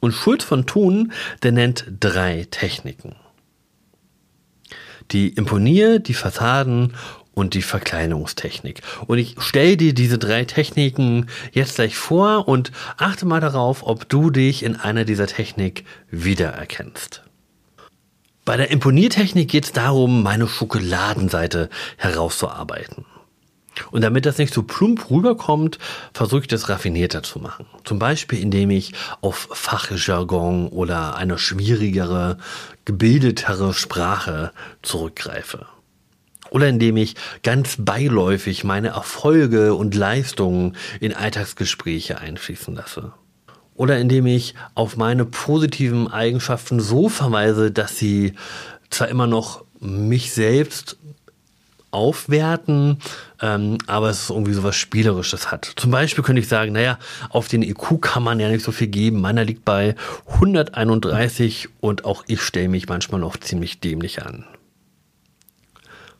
Und 0.00 0.12
Schulz 0.12 0.44
von 0.44 0.66
Thun, 0.66 1.12
der 1.42 1.52
nennt 1.52 1.84
drei 2.00 2.46
Techniken. 2.50 3.16
Die 5.12 5.28
Imponier, 5.28 5.98
die 5.98 6.14
Fassaden 6.14 6.94
und 7.34 7.54
die 7.54 7.62
Verkleinerungstechnik. 7.62 8.82
Und 9.06 9.18
ich 9.18 9.36
stelle 9.38 9.76
dir 9.76 9.94
diese 9.94 10.18
drei 10.18 10.44
Techniken 10.44 11.26
jetzt 11.52 11.76
gleich 11.76 11.96
vor 11.96 12.48
und 12.48 12.72
achte 12.96 13.26
mal 13.26 13.40
darauf, 13.40 13.82
ob 13.86 14.08
du 14.08 14.30
dich 14.30 14.62
in 14.62 14.76
einer 14.76 15.04
dieser 15.04 15.26
Technik 15.26 15.84
wiedererkennst. 16.10 17.22
Bei 18.44 18.56
der 18.56 18.70
Imponiertechnik 18.70 19.48
geht 19.48 19.64
es 19.64 19.72
darum, 19.72 20.22
meine 20.22 20.48
Schokoladenseite 20.48 21.68
herauszuarbeiten. 21.96 23.04
Und 23.90 24.02
damit 24.02 24.26
das 24.26 24.38
nicht 24.38 24.54
so 24.54 24.62
plump 24.62 25.10
rüberkommt, 25.10 25.78
versuche 26.12 26.42
ich 26.42 26.48
das 26.48 26.68
raffinierter 26.68 27.22
zu 27.22 27.38
machen. 27.38 27.66
Zum 27.84 27.98
Beispiel, 27.98 28.40
indem 28.40 28.70
ich 28.70 28.92
auf 29.20 29.48
Fachjargon 29.52 30.68
oder 30.68 31.16
eine 31.16 31.38
schwierigere, 31.38 32.38
gebildetere 32.84 33.74
Sprache 33.74 34.52
zurückgreife. 34.82 35.66
Oder 36.50 36.68
indem 36.68 36.96
ich 36.96 37.14
ganz 37.42 37.76
beiläufig 37.78 38.64
meine 38.64 38.88
Erfolge 38.88 39.74
und 39.74 39.94
Leistungen 39.94 40.76
in 40.98 41.14
Alltagsgespräche 41.14 42.18
einfließen 42.18 42.74
lasse. 42.74 43.12
Oder 43.74 43.98
indem 43.98 44.26
ich 44.26 44.54
auf 44.74 44.96
meine 44.96 45.24
positiven 45.24 46.08
Eigenschaften 46.08 46.80
so 46.80 47.08
verweise, 47.08 47.70
dass 47.70 47.96
sie 47.96 48.34
zwar 48.90 49.08
immer 49.08 49.26
noch 49.26 49.64
mich 49.78 50.32
selbst 50.32 50.98
aufwerten, 51.90 52.98
ähm, 53.40 53.78
aber 53.86 54.10
es 54.10 54.30
irgendwie 54.30 54.52
so 54.52 54.62
was 54.62 54.76
Spielerisches 54.76 55.50
hat. 55.50 55.72
Zum 55.76 55.90
Beispiel 55.90 56.22
könnte 56.22 56.40
ich 56.40 56.48
sagen, 56.48 56.72
naja, 56.72 56.98
auf 57.30 57.48
den 57.48 57.62
IQ 57.62 58.00
kann 58.00 58.22
man 58.22 58.40
ja 58.40 58.48
nicht 58.48 58.64
so 58.64 58.72
viel 58.72 58.86
geben. 58.86 59.20
Meiner 59.20 59.44
liegt 59.44 59.64
bei 59.64 59.94
131 60.26 61.68
und 61.80 62.04
auch 62.04 62.24
ich 62.26 62.42
stelle 62.42 62.68
mich 62.68 62.88
manchmal 62.88 63.20
noch 63.20 63.36
ziemlich 63.36 63.80
dämlich 63.80 64.22
an. 64.22 64.44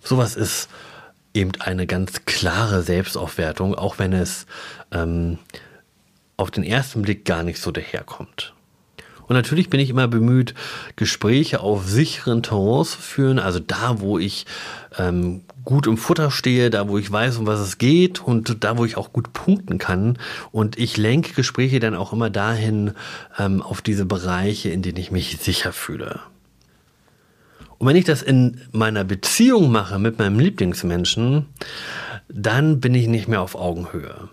Sowas 0.02 0.34
ist 0.34 0.68
eben 1.34 1.52
eine 1.60 1.86
ganz 1.86 2.24
klare 2.24 2.82
Selbstaufwertung, 2.82 3.74
auch 3.74 3.98
wenn 3.98 4.12
es 4.12 4.46
ähm, 4.90 5.38
auf 6.36 6.50
den 6.50 6.64
ersten 6.64 7.02
Blick 7.02 7.24
gar 7.24 7.42
nicht 7.42 7.60
so 7.60 7.70
daherkommt. 7.70 8.54
Und 9.30 9.36
natürlich 9.36 9.70
bin 9.70 9.78
ich 9.78 9.90
immer 9.90 10.08
bemüht, 10.08 10.54
Gespräche 10.96 11.60
auf 11.60 11.88
sicheren 11.88 12.42
Terrains 12.42 12.90
zu 12.90 12.98
führen, 12.98 13.38
also 13.38 13.60
da, 13.60 14.00
wo 14.00 14.18
ich 14.18 14.44
ähm, 14.98 15.42
gut 15.64 15.86
im 15.86 15.98
Futter 15.98 16.32
stehe, 16.32 16.68
da, 16.68 16.88
wo 16.88 16.98
ich 16.98 17.12
weiß, 17.12 17.36
um 17.36 17.46
was 17.46 17.60
es 17.60 17.78
geht 17.78 18.20
und 18.20 18.64
da, 18.64 18.76
wo 18.76 18.84
ich 18.84 18.96
auch 18.96 19.12
gut 19.12 19.32
punkten 19.32 19.78
kann. 19.78 20.18
Und 20.50 20.80
ich 20.80 20.96
lenke 20.96 21.32
Gespräche 21.32 21.78
dann 21.78 21.94
auch 21.94 22.12
immer 22.12 22.28
dahin, 22.28 22.94
ähm, 23.38 23.62
auf 23.62 23.82
diese 23.82 24.04
Bereiche, 24.04 24.70
in 24.70 24.82
denen 24.82 24.98
ich 24.98 25.12
mich 25.12 25.38
sicher 25.40 25.72
fühle. 25.72 26.18
Und 27.78 27.86
wenn 27.86 27.94
ich 27.94 28.06
das 28.06 28.22
in 28.22 28.60
meiner 28.72 29.04
Beziehung 29.04 29.70
mache 29.70 30.00
mit 30.00 30.18
meinem 30.18 30.40
Lieblingsmenschen, 30.40 31.46
dann 32.28 32.80
bin 32.80 32.96
ich 32.96 33.06
nicht 33.06 33.28
mehr 33.28 33.42
auf 33.42 33.54
Augenhöhe. 33.54 34.28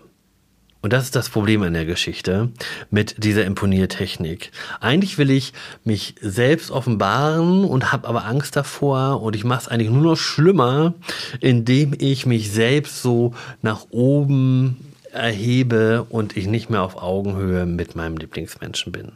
Und 0.80 0.92
das 0.92 1.04
ist 1.04 1.16
das 1.16 1.28
Problem 1.28 1.62
an 1.62 1.72
der 1.72 1.86
Geschichte 1.86 2.50
mit 2.90 3.24
dieser 3.24 3.44
Imponiertechnik. 3.44 4.52
Eigentlich 4.80 5.18
will 5.18 5.30
ich 5.30 5.52
mich 5.84 6.14
selbst 6.20 6.70
offenbaren 6.70 7.64
und 7.64 7.90
habe 7.90 8.06
aber 8.06 8.24
Angst 8.24 8.54
davor 8.54 9.20
und 9.20 9.34
ich 9.34 9.44
mache 9.44 9.62
es 9.62 9.68
eigentlich 9.68 9.90
nur 9.90 10.02
noch 10.02 10.16
schlimmer, 10.16 10.94
indem 11.40 11.94
ich 11.98 12.26
mich 12.26 12.52
selbst 12.52 13.02
so 13.02 13.34
nach 13.60 13.86
oben 13.90 14.76
erhebe 15.12 16.06
und 16.08 16.36
ich 16.36 16.46
nicht 16.46 16.70
mehr 16.70 16.82
auf 16.82 17.02
Augenhöhe 17.02 17.66
mit 17.66 17.96
meinem 17.96 18.16
Lieblingsmenschen 18.16 18.92
bin. 18.92 19.12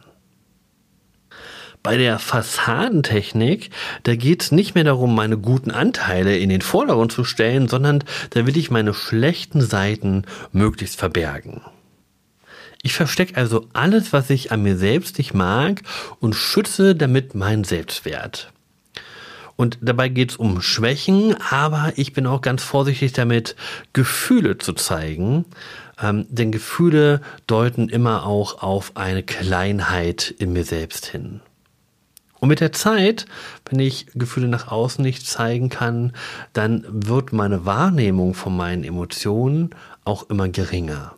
Bei 1.83 1.97
der 1.97 2.17
Fassadentechnik, 2.17 3.69
da 4.03 4.15
geht 4.15 4.41
es 4.41 4.51
nicht 4.53 4.73
mehr 4.73 4.85
darum, 4.85 5.13
meine 5.13 5.37
guten 5.37 5.69
Anteile 5.69 6.37
in 6.37 6.47
den 6.47 6.61
Vordergrund 6.61 7.11
zu 7.11 7.25
stellen, 7.25 7.67
sondern 7.67 8.05
da 8.29 8.47
will 8.47 8.55
ich 8.55 8.71
meine 8.71 8.93
schlechten 8.93 9.59
Seiten 9.59 10.23
möglichst 10.53 10.97
verbergen. 10.97 11.61
Ich 12.83 12.93
verstecke 12.93 13.35
also 13.35 13.67
alles, 13.73 14.13
was 14.13 14.29
ich 14.29 14.53
an 14.53 14.63
mir 14.63 14.77
selbst 14.77 15.17
nicht 15.17 15.33
mag 15.33 15.81
und 16.21 16.35
schütze 16.35 16.95
damit 16.95 17.35
meinen 17.35 17.65
Selbstwert. 17.65 18.53
Und 19.57 19.77
dabei 19.81 20.07
geht 20.07 20.31
es 20.31 20.37
um 20.37 20.61
Schwächen, 20.61 21.35
aber 21.49 21.91
ich 21.97 22.13
bin 22.13 22.27
auch 22.27 22.41
ganz 22.41 22.63
vorsichtig 22.63 23.11
damit, 23.11 23.57
Gefühle 23.91 24.57
zu 24.57 24.71
zeigen. 24.71 25.45
Ähm, 26.01 26.25
denn 26.29 26.51
Gefühle 26.51 27.21
deuten 27.45 27.89
immer 27.89 28.25
auch 28.25 28.63
auf 28.63 28.95
eine 28.95 29.21
Kleinheit 29.21 30.33
in 30.39 30.53
mir 30.53 30.63
selbst 30.63 31.05
hin. 31.05 31.41
Und 32.43 32.49
mit 32.49 32.59
der 32.59 32.73
Zeit, 32.73 33.25
wenn 33.69 33.79
ich 33.79 34.07
Gefühle 34.15 34.49
nach 34.49 34.67
außen 34.67 35.01
nicht 35.01 35.25
zeigen 35.25 35.69
kann, 35.69 36.11
dann 36.51 36.83
wird 36.89 37.31
meine 37.31 37.65
Wahrnehmung 37.65 38.33
von 38.33 38.57
meinen 38.57 38.83
Emotionen 38.83 39.69
auch 40.03 40.29
immer 40.29 40.49
geringer. 40.49 41.15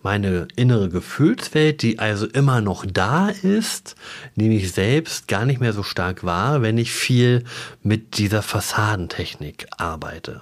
Meine 0.00 0.48
innere 0.56 0.88
Gefühlswelt, 0.88 1.82
die 1.82 1.98
also 1.98 2.24
immer 2.24 2.62
noch 2.62 2.86
da 2.90 3.28
ist, 3.28 3.94
nehme 4.36 4.54
ich 4.54 4.72
selbst 4.72 5.28
gar 5.28 5.44
nicht 5.44 5.60
mehr 5.60 5.74
so 5.74 5.82
stark 5.82 6.24
wahr, 6.24 6.62
wenn 6.62 6.78
ich 6.78 6.92
viel 6.92 7.44
mit 7.82 8.16
dieser 8.16 8.40
Fassadentechnik 8.40 9.66
arbeite. 9.76 10.40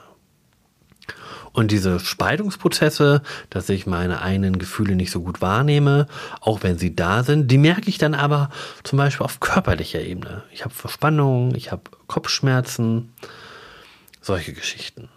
Und 1.57 1.71
diese 1.71 2.01
Spaltungsprozesse, 2.01 3.23
dass 3.49 3.71
ich 3.71 3.87
meine 3.87 4.21
eigenen 4.21 4.59
Gefühle 4.59 4.95
nicht 4.95 5.11
so 5.11 5.23
gut 5.23 5.41
wahrnehme, 5.41 6.07
auch 6.43 6.63
wenn 6.63 6.77
sie 6.77 6.95
da 6.95 7.23
sind, 7.23 7.51
die 7.51 7.57
merke 7.57 7.89
ich 7.89 7.97
dann 7.97 8.13
aber 8.13 8.51
zum 8.83 8.99
Beispiel 8.99 9.25
auf 9.25 9.41
körperlicher 9.41 10.03
Ebene. 10.03 10.43
Ich 10.53 10.67
habe 10.67 10.75
Verspannungen, 10.75 11.55
ich 11.55 11.73
habe 11.73 11.85
Kopfschmerzen, 12.09 13.15
solche 14.21 14.53
Geschichten. 14.53 15.09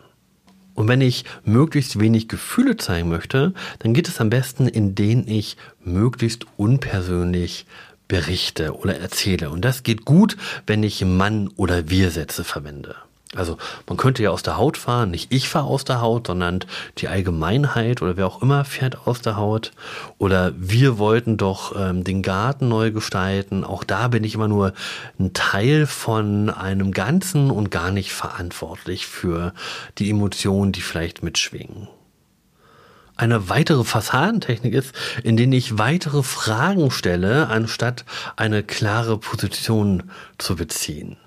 Und 0.75 0.87
wenn 0.87 1.01
ich 1.01 1.25
möglichst 1.43 1.99
wenig 1.99 2.29
Gefühle 2.29 2.77
zeigen 2.77 3.09
möchte, 3.09 3.53
dann 3.79 3.93
geht 3.93 4.07
es 4.07 4.21
am 4.21 4.29
besten, 4.29 4.69
indem 4.69 5.25
ich 5.27 5.57
möglichst 5.83 6.45
unpersönlich 6.55 7.65
berichte 8.07 8.77
oder 8.77 8.97
erzähle. 8.97 9.49
Und 9.49 9.65
das 9.65 9.83
geht 9.83 10.05
gut, 10.05 10.37
wenn 10.65 10.83
ich 10.83 11.03
Mann- 11.03 11.49
oder 11.57 11.89
Wir-Sätze 11.89 12.45
verwende. 12.45 12.95
Also 13.35 13.57
man 13.87 13.95
könnte 13.95 14.23
ja 14.23 14.31
aus 14.31 14.41
der 14.41 14.57
Haut 14.57 14.75
fahren, 14.75 15.11
nicht 15.11 15.31
ich 15.31 15.49
fahre 15.49 15.67
aus 15.67 15.85
der 15.85 16.01
Haut, 16.01 16.25
sondern 16.25 16.61
die 16.97 17.09
Allgemeinheit 17.09 18.01
oder 18.01 18.17
wer 18.17 18.25
auch 18.25 18.41
immer 18.41 18.65
fährt 18.65 19.05
aus 19.05 19.21
der 19.21 19.37
Haut. 19.37 19.71
Oder 20.17 20.53
wir 20.57 20.97
wollten 20.97 21.37
doch 21.37 21.75
ähm, 21.77 22.03
den 22.03 22.23
Garten 22.23 22.69
neu 22.69 22.89
gestalten. 22.89 23.63
Auch 23.63 23.83
da 23.83 24.07
bin 24.07 24.23
ich 24.23 24.33
immer 24.33 24.47
nur 24.47 24.73
ein 25.19 25.33
Teil 25.33 25.85
von 25.85 26.49
einem 26.49 26.91
Ganzen 26.91 27.51
und 27.51 27.69
gar 27.69 27.91
nicht 27.91 28.13
verantwortlich 28.13 29.05
für 29.05 29.53
die 29.99 30.09
Emotionen, 30.09 30.71
die 30.71 30.81
vielleicht 30.81 31.21
mitschwingen. 31.21 31.87
Eine 33.15 33.47
weitere 33.47 33.83
Fassadentechnik 33.83 34.73
ist, 34.73 34.95
in 35.23 35.37
denen 35.37 35.53
ich 35.53 35.77
weitere 35.77 36.23
Fragen 36.23 36.89
stelle, 36.89 37.49
anstatt 37.49 38.05
eine 38.37 38.63
klare 38.63 39.19
Position 39.19 40.09
zu 40.39 40.55
beziehen. 40.55 41.17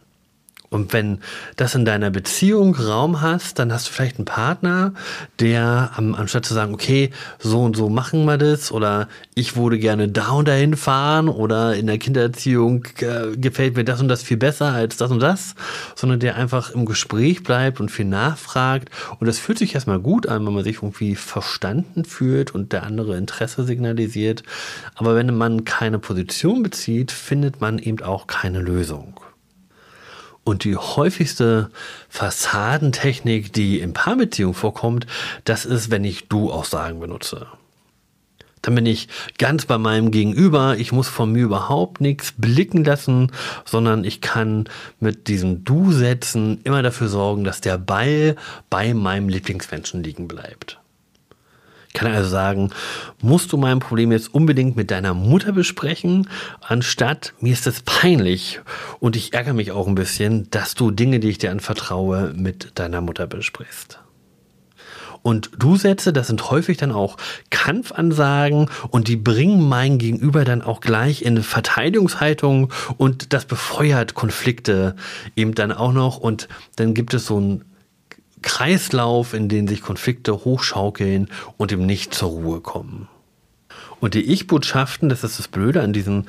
Und 0.72 0.92
wenn 0.94 1.18
das 1.56 1.74
in 1.74 1.84
deiner 1.84 2.10
Beziehung 2.10 2.74
Raum 2.74 3.20
hast, 3.20 3.58
dann 3.58 3.72
hast 3.72 3.88
du 3.88 3.92
vielleicht 3.92 4.16
einen 4.16 4.24
Partner, 4.24 4.94
der 5.38 5.90
anstatt 5.96 6.46
zu 6.46 6.54
sagen, 6.54 6.72
okay, 6.72 7.10
so 7.38 7.62
und 7.62 7.76
so 7.76 7.90
machen 7.90 8.24
wir 8.24 8.38
das 8.38 8.72
oder 8.72 9.08
ich 9.34 9.54
würde 9.54 9.78
gerne 9.78 10.08
da 10.08 10.30
und 10.30 10.48
dahin 10.48 10.76
fahren 10.76 11.28
oder 11.28 11.74
in 11.74 11.86
der 11.86 11.98
Kindererziehung 11.98 12.86
äh, 13.00 13.36
gefällt 13.36 13.76
mir 13.76 13.84
das 13.84 14.00
und 14.00 14.08
das 14.08 14.22
viel 14.22 14.38
besser 14.38 14.72
als 14.72 14.96
das 14.96 15.10
und 15.10 15.20
das, 15.20 15.54
sondern 15.94 16.20
der 16.20 16.36
einfach 16.36 16.70
im 16.70 16.86
Gespräch 16.86 17.42
bleibt 17.42 17.78
und 17.78 17.90
viel 17.90 18.06
nachfragt. 18.06 18.88
Und 19.20 19.26
das 19.26 19.38
fühlt 19.38 19.58
sich 19.58 19.74
erstmal 19.74 20.00
gut 20.00 20.26
an, 20.26 20.46
wenn 20.46 20.54
man 20.54 20.64
sich 20.64 20.76
irgendwie 20.76 21.16
verstanden 21.16 22.06
fühlt 22.06 22.54
und 22.54 22.72
der 22.72 22.84
andere 22.84 23.18
Interesse 23.18 23.64
signalisiert. 23.64 24.42
Aber 24.94 25.14
wenn 25.16 25.36
man 25.36 25.64
keine 25.64 25.98
Position 25.98 26.62
bezieht, 26.62 27.12
findet 27.12 27.60
man 27.60 27.78
eben 27.78 28.02
auch 28.02 28.26
keine 28.26 28.60
Lösung. 28.60 29.21
Und 30.44 30.64
die 30.64 30.76
häufigste 30.76 31.70
Fassadentechnik, 32.08 33.52
die 33.52 33.80
in 33.80 33.92
Paarbeziehungen 33.92 34.54
vorkommt, 34.54 35.06
das 35.44 35.64
ist, 35.64 35.90
wenn 35.90 36.04
ich 36.04 36.28
Du-Aussagen 36.28 36.98
benutze. 36.98 37.46
Dann 38.62 38.76
bin 38.76 38.86
ich 38.86 39.08
ganz 39.38 39.66
bei 39.66 39.76
meinem 39.76 40.12
Gegenüber. 40.12 40.76
Ich 40.78 40.92
muss 40.92 41.08
von 41.08 41.32
mir 41.32 41.44
überhaupt 41.44 42.00
nichts 42.00 42.32
blicken 42.36 42.84
lassen, 42.84 43.32
sondern 43.64 44.04
ich 44.04 44.20
kann 44.20 44.68
mit 45.00 45.26
diesem 45.26 45.64
Du-Sätzen 45.64 46.60
immer 46.62 46.82
dafür 46.82 47.08
sorgen, 47.08 47.44
dass 47.44 47.60
der 47.60 47.76
Ball 47.76 48.36
bei 48.70 48.94
meinem 48.94 49.28
Lieblingsmenschen 49.28 50.02
liegen 50.02 50.28
bleibt. 50.28 50.81
Ich 51.94 52.00
kann 52.00 52.10
also 52.10 52.30
sagen, 52.30 52.70
musst 53.20 53.52
du 53.52 53.58
mein 53.58 53.78
Problem 53.78 54.12
jetzt 54.12 54.32
unbedingt 54.32 54.76
mit 54.76 54.90
deiner 54.90 55.12
Mutter 55.12 55.52
besprechen, 55.52 56.26
anstatt 56.62 57.34
mir 57.38 57.52
ist 57.52 57.66
es 57.66 57.82
peinlich 57.82 58.60
und 58.98 59.14
ich 59.14 59.34
ärgere 59.34 59.52
mich 59.52 59.72
auch 59.72 59.86
ein 59.86 59.94
bisschen, 59.94 60.48
dass 60.50 60.74
du 60.74 60.90
Dinge, 60.90 61.20
die 61.20 61.28
ich 61.28 61.36
dir 61.36 61.50
anvertraue, 61.50 62.32
mit 62.34 62.78
deiner 62.78 63.02
Mutter 63.02 63.26
besprichst. 63.26 63.98
Und 65.20 65.50
Du-Sätze, 65.58 66.14
das 66.14 66.28
sind 66.28 66.50
häufig 66.50 66.78
dann 66.78 66.92
auch 66.92 67.18
Kampfansagen 67.50 68.70
und 68.88 69.06
die 69.06 69.16
bringen 69.16 69.68
mein 69.68 69.98
Gegenüber 69.98 70.46
dann 70.46 70.62
auch 70.62 70.80
gleich 70.80 71.22
in 71.22 71.42
Verteidigungshaltung 71.42 72.72
und 72.96 73.34
das 73.34 73.44
befeuert 73.44 74.14
Konflikte 74.14 74.96
eben 75.36 75.54
dann 75.54 75.72
auch 75.72 75.92
noch 75.92 76.16
und 76.16 76.48
dann 76.76 76.94
gibt 76.94 77.12
es 77.12 77.26
so 77.26 77.38
ein 77.38 77.64
Kreislauf, 78.42 79.34
in 79.34 79.48
den 79.48 79.68
sich 79.68 79.82
Konflikte 79.82 80.44
hochschaukeln 80.44 81.28
und 81.56 81.72
eben 81.72 81.86
nicht 81.86 82.14
zur 82.14 82.30
Ruhe 82.30 82.60
kommen. 82.60 83.08
Und 84.00 84.14
die 84.14 84.32
Ich-Botschaften, 84.32 85.08
das 85.08 85.24
ist 85.24 85.38
das 85.38 85.48
Blöde 85.48 85.80
an 85.80 85.92
diesen 85.92 86.28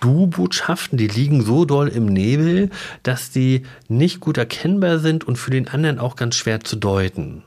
Du-Botschaften, 0.00 0.98
die 0.98 1.06
liegen 1.06 1.42
so 1.42 1.64
doll 1.64 1.86
im 1.86 2.06
Nebel, 2.06 2.70
dass 3.04 3.30
die 3.30 3.62
nicht 3.86 4.18
gut 4.18 4.36
erkennbar 4.36 4.98
sind 4.98 5.22
und 5.22 5.36
für 5.36 5.52
den 5.52 5.68
anderen 5.68 6.00
auch 6.00 6.16
ganz 6.16 6.34
schwer 6.34 6.64
zu 6.64 6.74
deuten. 6.74 7.44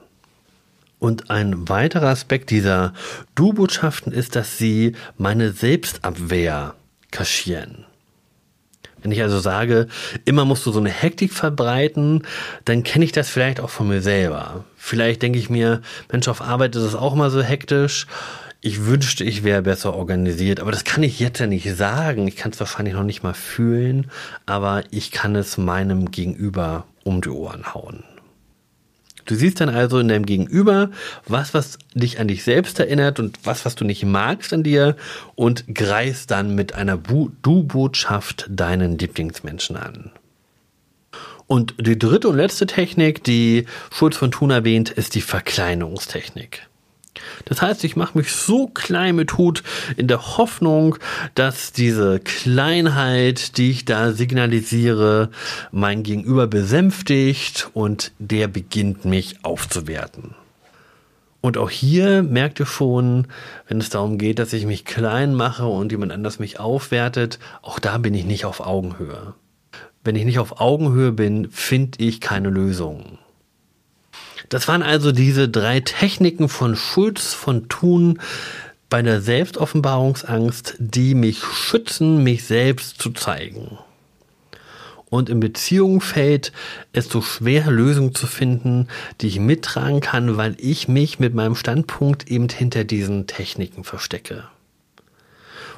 Und 1.00 1.30
ein 1.30 1.68
weiterer 1.68 2.08
Aspekt 2.08 2.50
dieser 2.52 2.94
Du-Botschaften 3.36 4.14
ist, 4.14 4.38
dass 4.38 4.58
sie 4.58 4.94
meine 5.18 5.52
Selbstabwehr 5.52 6.76
kaschieren. 7.12 7.86
Wenn 9.06 9.12
ich 9.12 9.22
also 9.22 9.40
sage, 9.40 9.86
immer 10.26 10.46
musst 10.46 10.66
du 10.66 10.72
so 10.72 10.80
eine 10.80 10.90
Hektik 10.90 11.32
verbreiten, 11.32 12.24
dann 12.66 12.82
kenne 12.82 13.06
ich 13.06 13.12
das 13.12 13.30
vielleicht 13.30 13.60
auch 13.60 13.70
von 13.70 13.88
mir 13.88 14.02
selber. 14.02 14.66
Vielleicht 14.78 15.22
denke 15.22 15.38
ich 15.38 15.48
mir, 15.48 15.84
Mensch, 16.12 16.28
auf 16.28 16.42
Arbeit 16.42 16.76
ist 16.76 16.82
es 16.82 16.96
auch 16.96 17.14
mal 17.14 17.30
so 17.30 17.44
hektisch. 17.44 18.08
Ich 18.62 18.88
wünschte, 18.88 19.24
ich 19.24 19.44
wäre 19.44 19.62
besser 19.62 19.94
organisiert, 19.94 20.60
aber 20.60 20.72
das 20.72 20.86
kann 20.86 21.04
ich 21.04 21.20
jetzt 21.20 21.38
ja 21.38 21.46
nicht 21.46 21.72
sagen. 21.76 22.28
Ich 22.28 22.36
kann 22.36 22.52
es 22.52 22.60
wahrscheinlich 22.60 22.96
noch 22.96 23.04
nicht 23.04 23.22
mal 23.22 23.36
fühlen, 23.36 24.10
aber 24.48 24.82
ich 24.90 25.12
kann 25.12 25.36
es 25.36 25.60
meinem 25.60 26.10
Gegenüber 26.10 26.86
um 27.04 27.22
die 27.22 27.30
Ohren 27.30 27.76
hauen. 27.76 28.04
Du 29.26 29.36
siehst 29.36 29.60
dann 29.60 29.70
also 29.70 30.00
in 30.00 30.08
deinem 30.08 30.26
Gegenüber 30.26 30.92
was, 31.28 31.54
was 31.54 31.80
dich 31.94 32.20
an 32.20 32.28
dich 32.28 32.44
selbst 32.44 32.80
erinnert 32.80 33.20
und 33.20 33.40
was, 33.44 33.66
was 33.66 33.76
du 33.76 33.84
nicht 33.84 34.06
magst 34.06 34.54
an 34.54 34.64
dir 34.64 34.96
und 35.36 35.74
greifst 35.74 36.32
dann 36.32 36.56
mit 36.56 36.76
einer 36.76 36.98
Du-Botschaft 36.98 38.48
deinen 38.50 38.98
Lieblingsmenschen 38.98 39.78
an. 39.78 40.12
Und 41.48 41.76
die 41.80 42.00
dritte 42.00 42.30
und 42.30 42.38
letzte 42.38 42.66
Technik, 42.66 43.24
die 43.24 43.66
Schulz 43.92 44.18
von 44.18 44.32
Thun 44.32 44.50
erwähnt, 44.50 44.90
ist 44.90 45.16
die 45.16 45.22
Verkleinerungstechnik. 45.22 46.68
Das 47.46 47.62
heißt, 47.62 47.84
ich 47.84 47.96
mache 47.96 48.18
mich 48.18 48.32
so 48.32 48.68
klein 48.68 49.16
mit 49.16 49.38
Hut 49.38 49.64
in 49.98 50.08
der 50.08 50.38
Hoffnung, 50.38 50.98
dass 51.34 51.72
diese 51.72 52.20
Kleinheit, 52.20 53.58
die 53.58 53.72
ich 53.72 53.86
da 53.86 54.12
signalisiere, 54.12 55.30
mein 55.72 56.04
Gegenüber 56.04 56.48
besänftigt 56.48 57.70
und 57.74 58.12
der 58.20 58.48
beginnt 58.48 59.06
mich 59.06 59.44
aufzuwerten. 59.44 60.36
Und 61.42 61.60
auch 61.60 61.70
hier 61.70 62.24
merkt 62.24 62.60
ihr 62.60 62.66
schon, 62.66 63.28
wenn 63.68 63.80
es 63.80 63.92
darum 63.92 64.18
geht, 64.18 64.40
dass 64.40 64.52
ich 64.52 64.66
mich 64.66 64.84
klein 64.84 65.36
mache 65.36 65.68
und 65.68 65.92
jemand 65.92 66.12
anders 66.12 66.40
mich 66.40 66.60
aufwertet, 66.60 67.38
auch 67.62 67.78
da 67.78 68.00
bin 68.00 68.16
ich 68.16 68.26
nicht 68.26 68.46
auf 68.46 68.62
Augenhöhe. 68.62 69.36
Wenn 70.04 70.16
ich 70.16 70.26
nicht 70.26 70.40
auf 70.40 70.60
Augenhöhe 70.60 71.12
bin, 71.12 71.52
finde 71.52 72.04
ich 72.04 72.20
keine 72.20 72.50
Lösung. 72.50 73.20
Das 74.50 74.68
waren 74.68 74.84
also 74.84 75.12
diese 75.12 75.50
drei 75.50 75.80
Techniken 75.80 76.50
von 76.50 76.76
Schulz 76.76 77.34
von 77.34 77.68
Thun 77.70 78.20
bei 78.90 79.02
der 79.02 79.22
Selbstoffenbarungsangst, 79.22 80.76
die 80.80 81.16
mich 81.16 81.44
schützen, 81.44 82.24
mich 82.24 82.46
selbst 82.46 83.02
zu 83.02 83.12
zeigen. 83.12 83.78
Und 85.10 85.30
in 85.30 85.40
Beziehungen 85.40 86.02
fällt 86.02 86.52
es 86.92 87.10
so 87.10 87.22
schwer, 87.22 87.72
Lösungen 87.72 88.14
zu 88.14 88.28
finden, 88.28 88.88
die 89.22 89.28
ich 89.28 89.40
mittragen 89.40 90.02
kann, 90.02 90.38
weil 90.38 90.56
ich 90.60 90.88
mich 90.88 91.20
mit 91.20 91.34
meinem 91.34 91.56
Standpunkt 91.56 92.30
eben 92.30 92.50
hinter 92.50 92.84
diesen 92.84 93.28
Techniken 93.28 93.84
verstecke. 93.84 94.46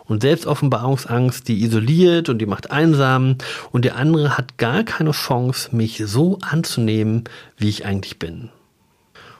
Und 0.05 0.21
Selbstoffenbarungsangst, 0.21 1.47
die 1.47 1.63
isoliert 1.63 2.29
und 2.29 2.39
die 2.39 2.45
macht 2.45 2.71
einsam 2.71 3.35
und 3.71 3.83
der 3.83 3.97
andere 3.97 4.37
hat 4.37 4.57
gar 4.57 4.83
keine 4.83 5.11
Chance, 5.11 5.75
mich 5.75 6.01
so 6.05 6.39
anzunehmen, 6.41 7.25
wie 7.57 7.67
ich 7.67 7.85
eigentlich 7.85 8.17
bin. 8.17 8.49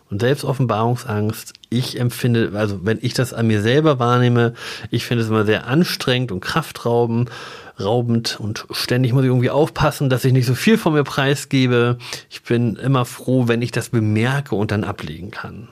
Und 0.10 0.22
Selbstoffenbarungsangst, 0.22 1.54
ich 1.70 2.00
empfinde, 2.00 2.52
also 2.54 2.86
wenn 2.86 3.00
ich 3.02 3.14
das 3.14 3.34
an 3.34 3.48
mir 3.48 3.62
selber 3.62 4.00
wahrnehme, 4.00 4.54
ich 4.90 5.06
finde 5.06 5.24
es 5.24 5.30
immer 5.30 5.46
sehr 5.46 5.68
anstrengend 5.68 6.32
und 6.32 6.40
kraftraubend 6.40 7.30
raubend 7.80 8.40
und 8.40 8.66
ständig 8.72 9.14
muss 9.14 9.24
ich 9.24 9.30
irgendwie 9.30 9.50
aufpassen, 9.50 10.10
dass 10.10 10.26
ich 10.26 10.34
nicht 10.34 10.46
so 10.46 10.56
viel 10.56 10.78
von 10.78 10.94
mir 10.94 11.04
preisgebe. 11.04 11.98
Ich 12.30 12.44
bin 12.44 12.76
immer 12.76 13.06
froh, 13.06 13.48
wenn 13.48 13.62
ich 13.62 13.72
das 13.72 13.90
bemerke 13.90 14.56
und 14.56 14.72
dann 14.72 14.84
ablegen 14.84 15.32
kann. 15.32 15.68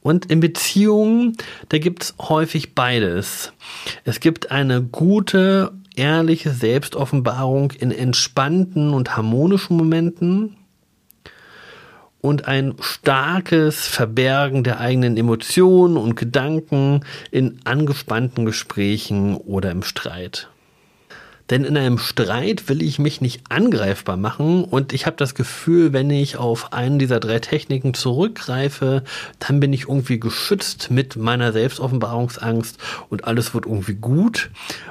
Und 0.00 0.26
in 0.26 0.40
Beziehungen, 0.40 1.36
da 1.68 1.78
gibt's 1.78 2.14
häufig 2.18 2.74
beides. 2.74 3.52
Es 4.04 4.18
gibt 4.18 4.50
eine 4.50 4.82
gute, 4.82 5.72
ehrliche 5.94 6.50
Selbstoffenbarung 6.50 7.70
in 7.72 7.92
entspannten 7.92 8.94
und 8.94 9.16
harmonischen 9.16 9.76
Momenten 9.76 10.56
und 12.22 12.48
ein 12.48 12.74
starkes 12.80 13.86
Verbergen 13.86 14.64
der 14.64 14.80
eigenen 14.80 15.18
Emotionen 15.18 15.98
und 15.98 16.14
Gedanken 16.14 17.04
in 17.30 17.60
angespannten 17.64 18.46
Gesprächen 18.46 19.36
oder 19.36 19.70
im 19.70 19.82
Streit. 19.82 20.48
Denn 21.50 21.64
in 21.64 21.76
einem 21.76 21.98
Streit 21.98 22.68
will 22.68 22.82
ich 22.82 22.98
mich 22.98 23.20
nicht 23.20 23.42
angreifbar 23.50 24.16
machen 24.16 24.64
und 24.64 24.92
ich 24.92 25.06
habe 25.06 25.16
das 25.16 25.34
Gefühl, 25.34 25.92
wenn 25.92 26.10
ich 26.10 26.36
auf 26.36 26.72
einen 26.72 26.98
dieser 26.98 27.20
drei 27.20 27.38
Techniken 27.40 27.94
zurückgreife, 27.94 29.02
dann 29.38 29.60
bin 29.60 29.72
ich 29.72 29.88
irgendwie 29.88 30.20
geschützt 30.20 30.90
mit 30.90 31.16
meiner 31.16 31.52
Selbstoffenbarungsangst 31.52 32.78
und 33.10 33.24
alles 33.24 33.54
wird 33.54 33.66
irgendwie 33.66 33.94
gut. 33.94 34.50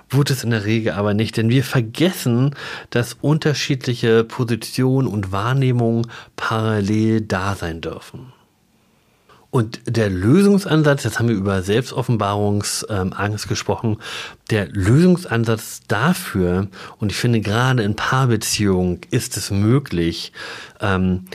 Wird 0.09 0.29
es 0.29 0.43
in 0.43 0.51
der 0.51 0.65
Regel 0.65 0.93
aber 0.93 1.13
nicht, 1.13 1.37
denn 1.37 1.49
wir 1.49 1.63
vergessen, 1.63 2.55
dass 2.89 3.17
unterschiedliche 3.21 4.23
Positionen 4.23 5.07
und 5.07 5.31
Wahrnehmungen 5.31 6.07
parallel 6.35 7.21
da 7.21 7.55
sein 7.55 7.81
dürfen. 7.81 8.33
Und 9.51 9.81
der 9.85 10.09
Lösungsansatz, 10.09 11.03
jetzt 11.03 11.19
haben 11.19 11.27
wir 11.27 11.35
über 11.35 11.61
Selbstoffenbarungsangst 11.61 13.49
gesprochen, 13.49 13.97
der 14.49 14.67
Lösungsansatz 14.69 15.81
dafür, 15.89 16.69
und 16.99 17.11
ich 17.11 17.17
finde 17.17 17.41
gerade 17.41 17.83
in 17.83 17.97
Paarbeziehungen 17.97 19.01
ist 19.11 19.35
es 19.35 19.51
möglich, 19.51 20.31
ähm, 20.79 21.25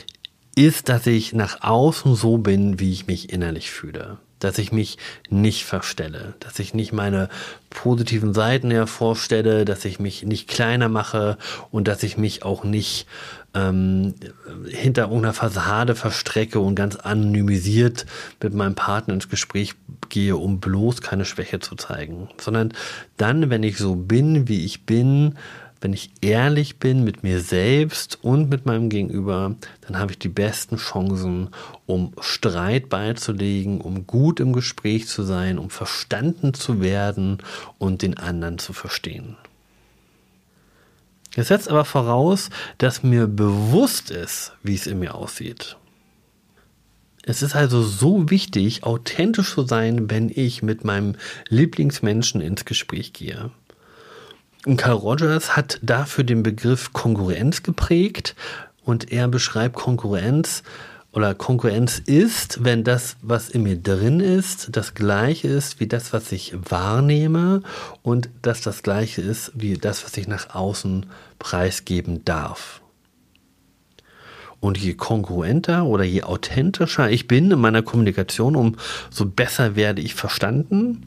ist, 0.55 0.89
dass 0.89 1.05
ich 1.05 1.33
nach 1.33 1.61
außen 1.61 2.15
so 2.15 2.39
bin, 2.39 2.79
wie 2.79 2.91
ich 2.91 3.05
mich 3.05 3.31
innerlich 3.31 3.69
fühle. 3.69 4.17
Dass 4.39 4.57
ich 4.57 4.71
mich 4.71 4.97
nicht 5.29 5.65
verstelle, 5.65 6.35
dass 6.39 6.59
ich 6.59 6.73
nicht 6.73 6.93
meine 6.93 7.29
positiven 7.69 8.33
Seiten 8.33 8.71
hervorstelle, 8.71 9.65
dass 9.65 9.85
ich 9.85 9.99
mich 9.99 10.23
nicht 10.23 10.47
kleiner 10.47 10.89
mache 10.89 11.37
und 11.71 11.87
dass 11.87 12.03
ich 12.03 12.17
mich 12.17 12.43
auch 12.43 12.63
nicht 12.63 13.07
ähm, 13.53 14.13
hinter 14.67 15.03
irgendeiner 15.03 15.33
Fassade 15.33 15.95
verstrecke 15.95 16.59
und 16.59 16.75
ganz 16.75 16.95
anonymisiert 16.95 18.05
mit 18.41 18.53
meinem 18.53 18.75
Partner 18.75 19.15
ins 19.15 19.29
Gespräch 19.29 19.75
gehe, 20.09 20.37
um 20.37 20.59
bloß 20.59 21.01
keine 21.01 21.25
Schwäche 21.25 21.59
zu 21.59 21.75
zeigen, 21.75 22.29
sondern 22.39 22.73
dann, 23.17 23.49
wenn 23.49 23.63
ich 23.63 23.77
so 23.77 23.95
bin, 23.95 24.47
wie 24.47 24.65
ich 24.65 24.85
bin, 24.85 25.35
wenn 25.81 25.93
ich 25.93 26.11
ehrlich 26.21 26.77
bin 26.77 27.03
mit 27.03 27.23
mir 27.23 27.39
selbst 27.39 28.19
und 28.23 28.49
mit 28.49 28.65
meinem 28.65 28.89
Gegenüber, 28.89 29.55
dann 29.81 29.97
habe 29.97 30.11
ich 30.11 30.19
die 30.19 30.29
besten 30.29 30.77
Chancen, 30.77 31.49
um 31.85 32.13
Streit 32.19 32.89
beizulegen, 32.89 33.81
um 33.81 34.07
gut 34.07 34.39
im 34.39 34.53
Gespräch 34.53 35.07
zu 35.07 35.23
sein, 35.23 35.59
um 35.59 35.69
verstanden 35.69 36.53
zu 36.53 36.81
werden 36.81 37.37
und 37.77 38.01
den 38.01 38.17
anderen 38.17 38.57
zu 38.57 38.73
verstehen. 38.73 39.37
Es 41.35 41.49
setzt 41.49 41.69
aber 41.69 41.85
voraus, 41.85 42.49
dass 42.79 43.03
mir 43.03 43.27
bewusst 43.27 44.09
ist, 44.09 44.53
wie 44.63 44.73
es 44.73 44.87
in 44.87 44.99
mir 44.99 45.13
aussieht. 45.13 45.77
Es 47.21 47.41
ist 47.41 47.55
also 47.55 47.83
so 47.83 48.29
wichtig, 48.29 48.83
authentisch 48.83 49.53
zu 49.53 49.67
sein, 49.67 50.09
wenn 50.09 50.31
ich 50.33 50.63
mit 50.63 50.83
meinem 50.83 51.15
Lieblingsmenschen 51.49 52.41
ins 52.41 52.65
Gespräch 52.65 53.13
gehe. 53.13 53.51
Carl 54.75 54.97
Rogers 54.97 55.55
hat 55.55 55.79
dafür 55.81 56.25
den 56.25 56.43
Begriff 56.43 56.91
Konkurrenz 56.91 57.63
geprägt 57.63 58.35
und 58.83 59.13
er 59.13 59.29
beschreibt 59.29 59.75
Konkurrenz 59.75 60.63
oder 61.13 61.33
Konkurrenz 61.33 61.99
ist, 61.99 62.65
wenn 62.65 62.83
das, 62.83 63.15
was 63.21 63.49
in 63.49 63.63
mir 63.63 63.77
drin 63.77 64.19
ist, 64.19 64.75
das 64.75 64.93
gleiche 64.93 65.47
ist 65.47 65.79
wie 65.79 65.87
das, 65.87 66.11
was 66.11 66.33
ich 66.33 66.53
wahrnehme 66.69 67.61
und 68.01 68.29
dass 68.41 68.59
das 68.59 68.83
gleiche 68.83 69.21
ist 69.21 69.53
wie 69.55 69.75
das, 69.75 70.03
was 70.03 70.17
ich 70.17 70.27
nach 70.27 70.53
außen 70.53 71.05
preisgeben 71.39 72.25
darf. 72.25 72.81
Und 74.59 74.77
je 74.77 74.95
kongruenter 74.95 75.85
oder 75.85 76.03
je 76.03 76.23
authentischer 76.23 77.09
ich 77.09 77.27
bin 77.27 77.51
in 77.51 77.59
meiner 77.59 77.83
Kommunikation, 77.83 78.55
umso 78.55 79.25
besser 79.25 79.77
werde 79.77 80.01
ich 80.01 80.13
verstanden 80.13 81.06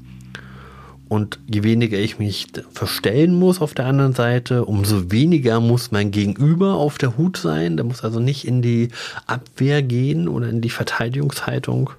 und 1.11 1.41
je 1.53 1.65
weniger 1.65 1.99
ich 1.99 2.21
mich 2.21 2.47
verstellen 2.73 3.35
muss 3.35 3.61
auf 3.61 3.75
der 3.75 3.87
anderen 3.87 4.15
Seite, 4.15 4.65
umso 4.65 5.11
weniger 5.11 5.59
muss 5.59 5.91
mein 5.91 6.13
Gegenüber 6.13 6.75
auf 6.75 6.99
der 6.99 7.19
Hut 7.19 7.37
sein. 7.37 7.77
Der 7.77 7.85
muss 7.85 8.05
also 8.05 8.21
nicht 8.21 8.47
in 8.47 8.63
die 8.63 8.91
Abwehr 9.27 9.83
gehen 9.83 10.29
oder 10.29 10.49
in 10.49 10.61
die 10.61 10.71
Verteidigungshaltung. 10.71 11.91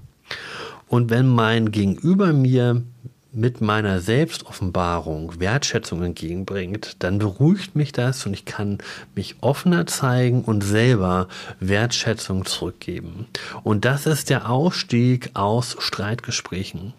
Und 0.88 1.10
wenn 1.10 1.26
mein 1.26 1.72
Gegenüber 1.72 2.32
mir 2.32 2.84
mit 3.34 3.60
meiner 3.60 4.00
Selbstoffenbarung 4.00 5.38
Wertschätzung 5.38 6.02
entgegenbringt, 6.02 6.96
dann 7.00 7.18
beruhigt 7.18 7.76
mich 7.76 7.92
das 7.92 8.24
und 8.24 8.32
ich 8.32 8.46
kann 8.46 8.78
mich 9.14 9.36
offener 9.42 9.86
zeigen 9.86 10.40
und 10.42 10.64
selber 10.64 11.28
Wertschätzung 11.60 12.46
zurückgeben. 12.46 13.26
Und 13.62 13.84
das 13.84 14.06
ist 14.06 14.30
der 14.30 14.48
Ausstieg 14.48 15.32
aus 15.34 15.76
Streitgesprächen, 15.80 16.94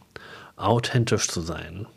authentisch 0.57 1.27
zu 1.27 1.41
sein 1.41 1.87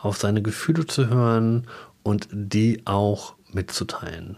auf 0.00 0.16
seine 0.16 0.42
Gefühle 0.42 0.86
zu 0.86 1.08
hören 1.08 1.66
und 2.02 2.28
die 2.30 2.82
auch 2.86 3.34
mitzuteilen. 3.52 4.36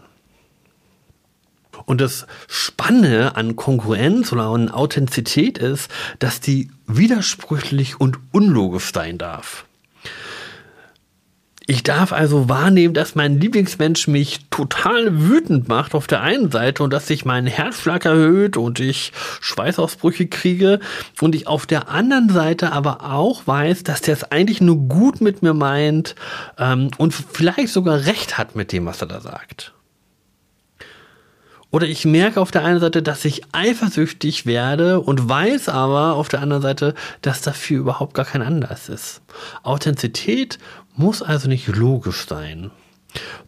Und 1.85 2.01
das 2.01 2.27
Spannende 2.47 3.35
an 3.35 3.55
Konkurrenz 3.55 4.31
oder 4.31 4.43
an 4.43 4.69
Authentizität 4.69 5.57
ist, 5.57 5.89
dass 6.19 6.39
die 6.39 6.69
widersprüchlich 6.85 7.99
und 7.99 8.19
unlogisch 8.31 8.91
sein 8.93 9.17
darf. 9.17 9.65
Ich 11.67 11.83
darf 11.83 12.11
also 12.11 12.49
wahrnehmen, 12.49 12.95
dass 12.95 13.13
mein 13.13 13.39
Lieblingsmensch 13.39 14.07
mich 14.07 14.39
total 14.49 15.29
wütend 15.29 15.67
macht 15.67 15.93
auf 15.93 16.07
der 16.07 16.21
einen 16.21 16.49
Seite 16.49 16.81
und 16.81 16.91
dass 16.91 17.05
sich 17.05 17.23
mein 17.23 17.45
Herzschlag 17.45 18.03
erhöht 18.05 18.57
und 18.57 18.79
ich 18.79 19.11
Schweißausbrüche 19.41 20.25
kriege 20.27 20.79
und 21.21 21.35
ich 21.35 21.45
auf 21.45 21.67
der 21.67 21.89
anderen 21.89 22.29
Seite 22.29 22.71
aber 22.71 23.05
auch 23.13 23.45
weiß, 23.45 23.83
dass 23.83 24.01
der 24.01 24.15
es 24.15 24.23
eigentlich 24.23 24.59
nur 24.59 24.77
gut 24.77 25.21
mit 25.21 25.43
mir 25.43 25.53
meint 25.53 26.15
ähm, 26.57 26.89
und 26.97 27.13
vielleicht 27.13 27.69
sogar 27.69 28.05
recht 28.05 28.39
hat 28.39 28.55
mit 28.55 28.71
dem, 28.71 28.87
was 28.87 29.01
er 29.01 29.07
da 29.07 29.21
sagt. 29.21 29.73
Oder 31.71 31.87
ich 31.87 32.03
merke 32.03 32.41
auf 32.41 32.51
der 32.51 32.65
einen 32.65 32.81
Seite, 32.81 33.01
dass 33.01 33.23
ich 33.23 33.43
eifersüchtig 33.53 34.45
werde 34.45 34.99
und 34.99 35.29
weiß 35.29 35.69
aber 35.69 36.15
auf 36.15 36.27
der 36.27 36.41
anderen 36.41 36.61
Seite, 36.61 36.95
dass 37.21 37.41
dafür 37.41 37.79
überhaupt 37.79 38.13
gar 38.13 38.25
kein 38.25 38.41
Anlass 38.41 38.89
ist. 38.89 39.21
Authentizität 39.63 40.59
muss 40.95 41.21
also 41.21 41.47
nicht 41.47 41.67
logisch 41.67 42.27
sein, 42.27 42.71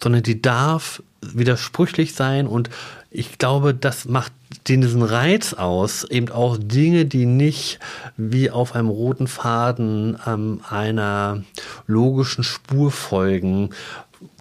sondern 0.02 0.24
die 0.24 0.42
darf 0.42 1.02
widersprüchlich 1.22 2.16
sein 2.16 2.48
und 2.48 2.70
ich 3.10 3.38
glaube, 3.38 3.74
das 3.76 4.06
macht 4.06 4.34
diesen 4.68 5.04
Reiz 5.04 5.54
aus, 5.54 6.04
eben 6.04 6.30
auch 6.30 6.58
Dinge, 6.60 7.06
die 7.06 7.26
nicht 7.26 7.80
wie 8.18 8.50
auf 8.50 8.76
einem 8.76 8.90
roten 8.90 9.28
Faden 9.28 10.18
ähm, 10.26 10.62
einer 10.68 11.44
logischen 11.86 12.44
Spur 12.44 12.92
folgen, 12.92 13.70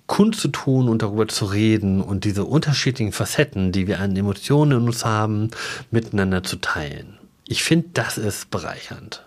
kundzutun 0.07 0.88
und 0.88 1.03
darüber 1.03 1.29
zu 1.29 1.47
reden 1.47 2.01
und 2.01 2.25
diese 2.25 2.45
unterschiedlichen 2.45 3.12
Facetten, 3.12 3.73
die 3.73 3.87
wir 3.87 4.01
an 4.01 4.17
Emotionen 4.17 4.81
in 4.81 4.87
uns 4.87 5.05
haben, 5.05 5.51
miteinander 5.91 6.43
zu 6.43 6.57
teilen. 6.57 7.19
Ich 7.47 7.62
finde, 7.62 7.88
das 7.95 8.19
ist 8.19 8.51
bereichernd. 8.51 9.25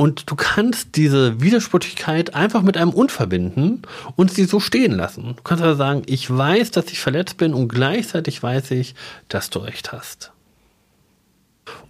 Und 0.00 0.30
du 0.30 0.34
kannst 0.34 0.96
diese 0.96 1.42
Widersprüchlichkeit 1.42 2.34
einfach 2.34 2.62
mit 2.62 2.78
einem 2.78 2.88
Und 2.88 3.12
verbinden 3.12 3.82
und 4.16 4.32
sie 4.32 4.46
so 4.46 4.58
stehen 4.58 4.92
lassen. 4.92 5.34
Du 5.36 5.42
kannst 5.42 5.62
also 5.62 5.76
sagen, 5.76 6.04
ich 6.06 6.34
weiß, 6.34 6.70
dass 6.70 6.86
ich 6.90 7.00
verletzt 7.00 7.36
bin 7.36 7.52
und 7.52 7.68
gleichzeitig 7.68 8.42
weiß 8.42 8.70
ich, 8.70 8.94
dass 9.28 9.50
du 9.50 9.58
recht 9.58 9.92
hast. 9.92 10.32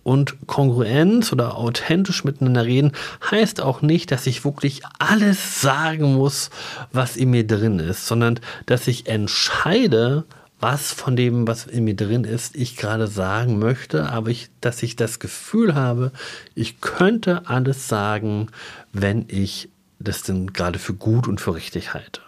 Und 0.03 0.49
Kongruenz 0.49 1.33
oder 1.33 1.57
authentisch 1.57 2.25
miteinander 2.25 2.65
reden 2.65 2.91
heißt 3.31 3.61
auch 3.61 3.81
nicht, 3.81 4.11
dass 4.11 4.27
ich 4.27 4.45
wirklich 4.45 4.83
alles 4.99 5.61
sagen 5.61 6.15
muss, 6.15 6.51
was 6.91 7.17
in 7.17 7.31
mir 7.31 7.47
drin 7.47 7.79
ist, 7.79 8.09
sondern 8.09 8.41
dass 8.67 8.89
ich 8.89 9.07
entscheide, 9.07 10.25
was 10.61 10.93
von 10.93 11.17
dem, 11.17 11.49
was 11.49 11.67
in 11.67 11.85
mir 11.85 11.97
drin 11.97 12.25
ist, 12.25 12.55
ich 12.55 12.77
gerade 12.77 13.07
sagen 13.07 13.59
möchte, 13.59 14.11
aber 14.11 14.29
ich, 14.29 14.51
dass 14.61 14.83
ich 14.83 14.95
das 14.95 15.19
Gefühl 15.19 15.75
habe, 15.75 16.13
ich 16.55 16.81
könnte 16.81 17.49
alles 17.49 17.89
sagen, 17.89 18.49
wenn 18.93 19.25
ich 19.29 19.71
das 19.99 20.23
denn 20.23 20.53
gerade 20.53 20.79
für 20.79 20.95
gut 20.95 21.27
und 21.27 21.41
für 21.41 21.55
richtig 21.55 21.95
halte. 21.95 22.21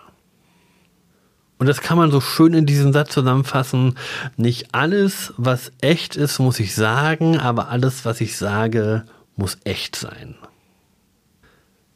Und 1.59 1.69
das 1.69 1.81
kann 1.81 1.97
man 1.97 2.11
so 2.11 2.21
schön 2.21 2.55
in 2.55 2.67
diesem 2.67 2.93
Satz 2.93 3.13
zusammenfassen. 3.13 3.97
Nicht 4.37 4.75
alles, 4.75 5.33
was 5.37 5.71
echt 5.81 6.17
ist, 6.17 6.41
muss 6.41 6.59
ich 6.59 6.75
sagen, 6.75 7.39
aber 7.39 7.69
alles, 7.69 8.05
was 8.05 8.21
ich 8.21 8.37
sage, 8.37 9.05
muss 9.37 9.59
echt 9.63 9.95
sein. 9.95 10.35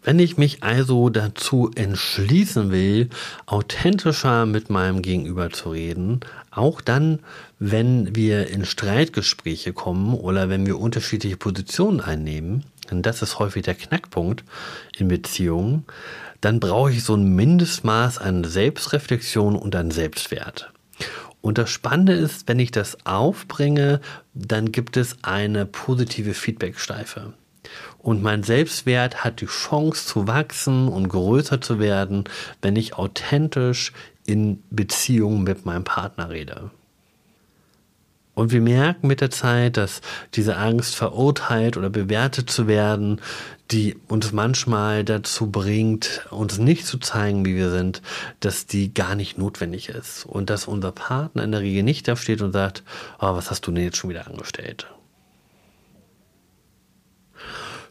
Wenn 0.06 0.20
ich 0.20 0.36
mich 0.36 0.62
also 0.62 1.10
dazu 1.10 1.72
entschließen 1.74 2.70
will, 2.70 3.10
authentischer 3.46 4.46
mit 4.46 4.70
meinem 4.70 5.02
Gegenüber 5.02 5.50
zu 5.50 5.70
reden, 5.70 6.20
auch 6.52 6.80
dann, 6.80 7.18
wenn 7.58 8.14
wir 8.14 8.46
in 8.48 8.64
Streitgespräche 8.64 9.72
kommen 9.72 10.14
oder 10.14 10.48
wenn 10.48 10.64
wir 10.64 10.78
unterschiedliche 10.78 11.36
Positionen 11.36 12.00
einnehmen, 12.00 12.62
und 12.92 13.04
das 13.04 13.20
ist 13.20 13.40
häufig 13.40 13.64
der 13.64 13.74
Knackpunkt 13.74 14.44
in 14.96 15.08
Beziehungen, 15.08 15.86
dann 16.40 16.60
brauche 16.60 16.92
ich 16.92 17.02
so 17.02 17.16
ein 17.16 17.34
Mindestmaß 17.34 18.18
an 18.18 18.44
Selbstreflexion 18.44 19.56
und 19.56 19.74
an 19.74 19.90
Selbstwert. 19.90 20.72
Und 21.40 21.58
das 21.58 21.70
Spannende 21.70 22.12
ist, 22.12 22.46
wenn 22.46 22.60
ich 22.60 22.70
das 22.70 22.96
aufbringe, 23.06 24.00
dann 24.34 24.70
gibt 24.70 24.96
es 24.96 25.16
eine 25.22 25.66
positive 25.66 26.32
Feedbackschleife. 26.32 27.32
Und 27.98 28.22
mein 28.22 28.42
Selbstwert 28.42 29.24
hat 29.24 29.40
die 29.40 29.46
Chance 29.46 30.06
zu 30.06 30.26
wachsen 30.26 30.88
und 30.88 31.08
größer 31.08 31.60
zu 31.60 31.78
werden, 31.78 32.24
wenn 32.62 32.76
ich 32.76 32.94
authentisch 32.94 33.92
in 34.26 34.62
Beziehung 34.70 35.42
mit 35.42 35.66
meinem 35.66 35.84
Partner 35.84 36.30
rede. 36.30 36.70
Und 38.36 38.52
wir 38.52 38.60
merken 38.60 39.06
mit 39.06 39.22
der 39.22 39.30
Zeit, 39.30 39.78
dass 39.78 40.02
diese 40.34 40.58
Angst 40.58 40.94
verurteilt 40.94 41.78
oder 41.78 41.88
bewertet 41.88 42.50
zu 42.50 42.68
werden, 42.68 43.22
die 43.70 43.96
uns 44.08 44.30
manchmal 44.32 45.04
dazu 45.04 45.50
bringt, 45.50 46.26
uns 46.30 46.58
nicht 46.58 46.86
zu 46.86 46.98
zeigen, 46.98 47.46
wie 47.46 47.56
wir 47.56 47.70
sind, 47.70 48.02
dass 48.40 48.66
die 48.66 48.92
gar 48.92 49.14
nicht 49.14 49.38
notwendig 49.38 49.88
ist. 49.88 50.26
Und 50.26 50.50
dass 50.50 50.68
unser 50.68 50.92
Partner 50.92 51.44
in 51.44 51.52
der 51.52 51.62
Regel 51.62 51.82
nicht 51.82 52.06
da 52.08 52.14
steht 52.14 52.42
und 52.42 52.52
sagt, 52.52 52.82
oh, 53.20 53.34
was 53.34 53.50
hast 53.50 53.66
du 53.66 53.72
denn 53.72 53.84
jetzt 53.84 53.96
schon 53.96 54.10
wieder 54.10 54.26
angestellt? 54.26 54.86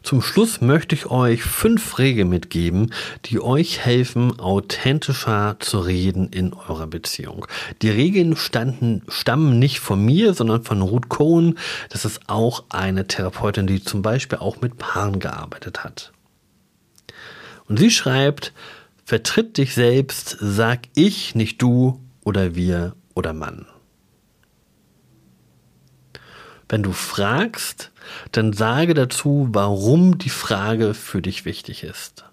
Zum 0.06 0.22
Schluss 0.22 0.60
möchte 0.60 0.94
ich 0.94 1.06
euch 1.06 1.42
fünf 1.42 1.98
Regeln 1.98 2.28
mitgeben, 2.28 2.94
die 3.24 3.40
euch 3.40 3.80
helfen, 3.80 4.38
authentischer 4.38 5.56
zu 5.58 5.80
reden 5.80 6.28
in 6.28 6.52
eurer 6.52 6.86
Beziehung. 6.86 7.48
Die 7.82 7.90
Regeln 7.90 8.36
standen, 8.36 9.02
stammen 9.08 9.58
nicht 9.58 9.80
von 9.80 10.04
mir, 10.04 10.32
sondern 10.32 10.62
von 10.62 10.80
Ruth 10.80 11.08
Cohen. 11.08 11.58
Das 11.88 12.04
ist 12.04 12.20
auch 12.28 12.62
eine 12.68 13.08
Therapeutin, 13.08 13.66
die 13.66 13.82
zum 13.82 14.02
Beispiel 14.02 14.38
auch 14.38 14.60
mit 14.60 14.78
Paaren 14.78 15.18
gearbeitet 15.18 15.82
hat. 15.82 16.12
Und 17.68 17.80
sie 17.80 17.90
schreibt, 17.90 18.52
vertritt 19.04 19.58
dich 19.58 19.74
selbst, 19.74 20.36
sag 20.40 20.82
ich, 20.94 21.34
nicht 21.34 21.60
du 21.60 22.00
oder 22.22 22.54
wir 22.54 22.94
oder 23.16 23.32
Mann. 23.32 23.66
Wenn 26.68 26.82
du 26.82 26.92
fragst, 26.92 27.92
dann 28.32 28.52
sage 28.52 28.94
dazu, 28.94 29.48
warum 29.52 30.18
die 30.18 30.30
Frage 30.30 30.94
für 30.94 31.22
dich 31.22 31.44
wichtig 31.44 31.84
ist. 31.84 32.24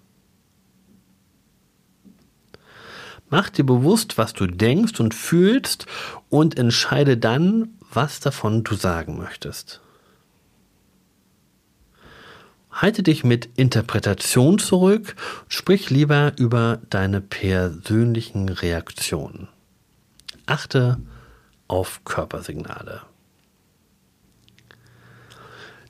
Mach 3.30 3.48
dir 3.48 3.64
bewusst, 3.64 4.18
was 4.18 4.32
du 4.32 4.46
denkst 4.46 5.00
und 5.00 5.14
fühlst 5.14 5.86
und 6.28 6.58
entscheide 6.58 7.16
dann, 7.16 7.70
was 7.90 8.20
davon 8.20 8.64
du 8.64 8.74
sagen 8.74 9.16
möchtest. 9.16 9.80
Halte 12.70 13.04
dich 13.04 13.22
mit 13.22 13.48
Interpretation 13.56 14.58
zurück, 14.58 15.14
sprich 15.48 15.90
lieber 15.90 16.32
über 16.38 16.80
deine 16.90 17.20
persönlichen 17.20 18.48
Reaktionen. 18.48 19.48
Achte 20.46 21.00
auf 21.68 22.02
Körpersignale. 22.04 23.02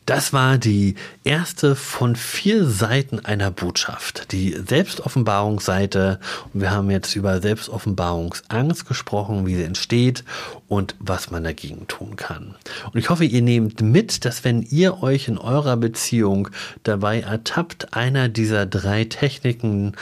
Das 0.07 0.35
war 0.35 0.59
die 0.59 0.97
erste 1.25 1.75
von 1.75 2.15
vier 2.15 2.67
Seiten 2.67 3.21
einer 3.21 3.51
Botschaft, 3.51 4.33
die 4.33 4.53
Selbstoffenbarungsseite. 4.53 6.21
Und 6.53 6.61
wir 6.61 6.73
haben 6.73 6.91
jetzt 6.91 7.17
über 7.17 7.41
Selbstoffenbarungsangst 7.41 8.87
gesprochen, 8.87 9.47
wie 9.47 9.55
sie 9.55 9.63
entsteht 9.63 10.23
und 10.69 10.95
was 10.99 11.31
man 11.31 11.45
dagegen 11.45 11.87
tun 11.87 12.17
kann. 12.17 12.55
Und 12.93 12.99
ich 12.99 13.09
hoffe, 13.09 13.25
ihr 13.25 13.41
nehmt 13.41 13.81
mit, 13.81 14.27
dass 14.27 14.45
wenn 14.45 14.61
ihr 14.63 15.03
euch 15.03 15.29
in 15.29 15.39
eurer 15.39 15.79
Beziehung 15.79 16.49
dabei 16.83 17.21
ertappt, 17.21 17.95
einer 17.95 18.29
dieser 18.29 18.67
drei 18.67 19.05
Techniken 19.05 19.93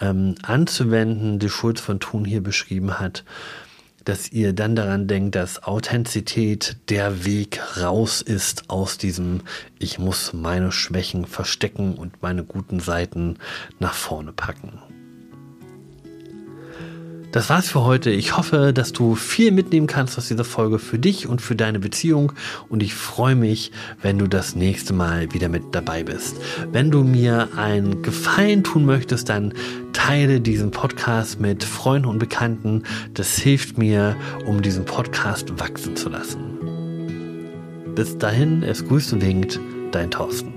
ähm, 0.00 0.34
anzuwenden, 0.42 1.38
die 1.38 1.50
Schulz 1.50 1.80
von 1.80 2.00
Thun 2.00 2.24
hier 2.24 2.42
beschrieben 2.42 2.98
hat, 2.98 3.22
dass 4.04 4.30
ihr 4.32 4.52
dann 4.52 4.76
daran 4.76 5.06
denkt, 5.06 5.34
dass 5.34 5.62
Authentizität 5.62 6.76
der 6.88 7.24
Weg 7.24 7.60
raus 7.80 8.22
ist 8.22 8.68
aus 8.68 8.98
diesem 8.98 9.42
Ich 9.78 9.98
muss 9.98 10.32
meine 10.32 10.72
Schwächen 10.72 11.24
verstecken 11.24 11.94
und 11.94 12.22
meine 12.22 12.44
guten 12.44 12.80
Seiten 12.80 13.38
nach 13.78 13.94
vorne 13.94 14.32
packen. 14.32 14.78
Das 17.32 17.48
war's 17.48 17.70
für 17.70 17.82
heute. 17.82 18.10
Ich 18.10 18.36
hoffe, 18.36 18.74
dass 18.74 18.92
du 18.92 19.14
viel 19.14 19.52
mitnehmen 19.52 19.86
kannst 19.86 20.18
aus 20.18 20.28
dieser 20.28 20.44
Folge 20.44 20.78
für 20.78 20.98
dich 20.98 21.26
und 21.26 21.40
für 21.40 21.56
deine 21.56 21.78
Beziehung. 21.78 22.32
Und 22.68 22.82
ich 22.82 22.92
freue 22.92 23.34
mich, 23.34 23.72
wenn 24.02 24.18
du 24.18 24.26
das 24.26 24.54
nächste 24.54 24.92
Mal 24.92 25.32
wieder 25.32 25.48
mit 25.48 25.74
dabei 25.74 26.04
bist. 26.04 26.36
Wenn 26.72 26.90
du 26.90 27.02
mir 27.02 27.48
einen 27.56 28.02
Gefallen 28.02 28.64
tun 28.64 28.84
möchtest, 28.84 29.30
dann 29.30 29.54
teile 29.94 30.42
diesen 30.42 30.72
Podcast 30.72 31.40
mit 31.40 31.64
Freunden 31.64 32.08
und 32.08 32.18
Bekannten. 32.18 32.82
Das 33.14 33.38
hilft 33.38 33.78
mir, 33.78 34.14
um 34.44 34.60
diesen 34.60 34.84
Podcast 34.84 35.58
wachsen 35.58 35.96
zu 35.96 36.10
lassen. 36.10 36.58
Bis 37.94 38.18
dahin, 38.18 38.62
es 38.62 38.86
grüßt 38.86 39.14
und 39.14 39.22
winkt, 39.22 39.58
dein 39.90 40.10
Thorsten. 40.10 40.51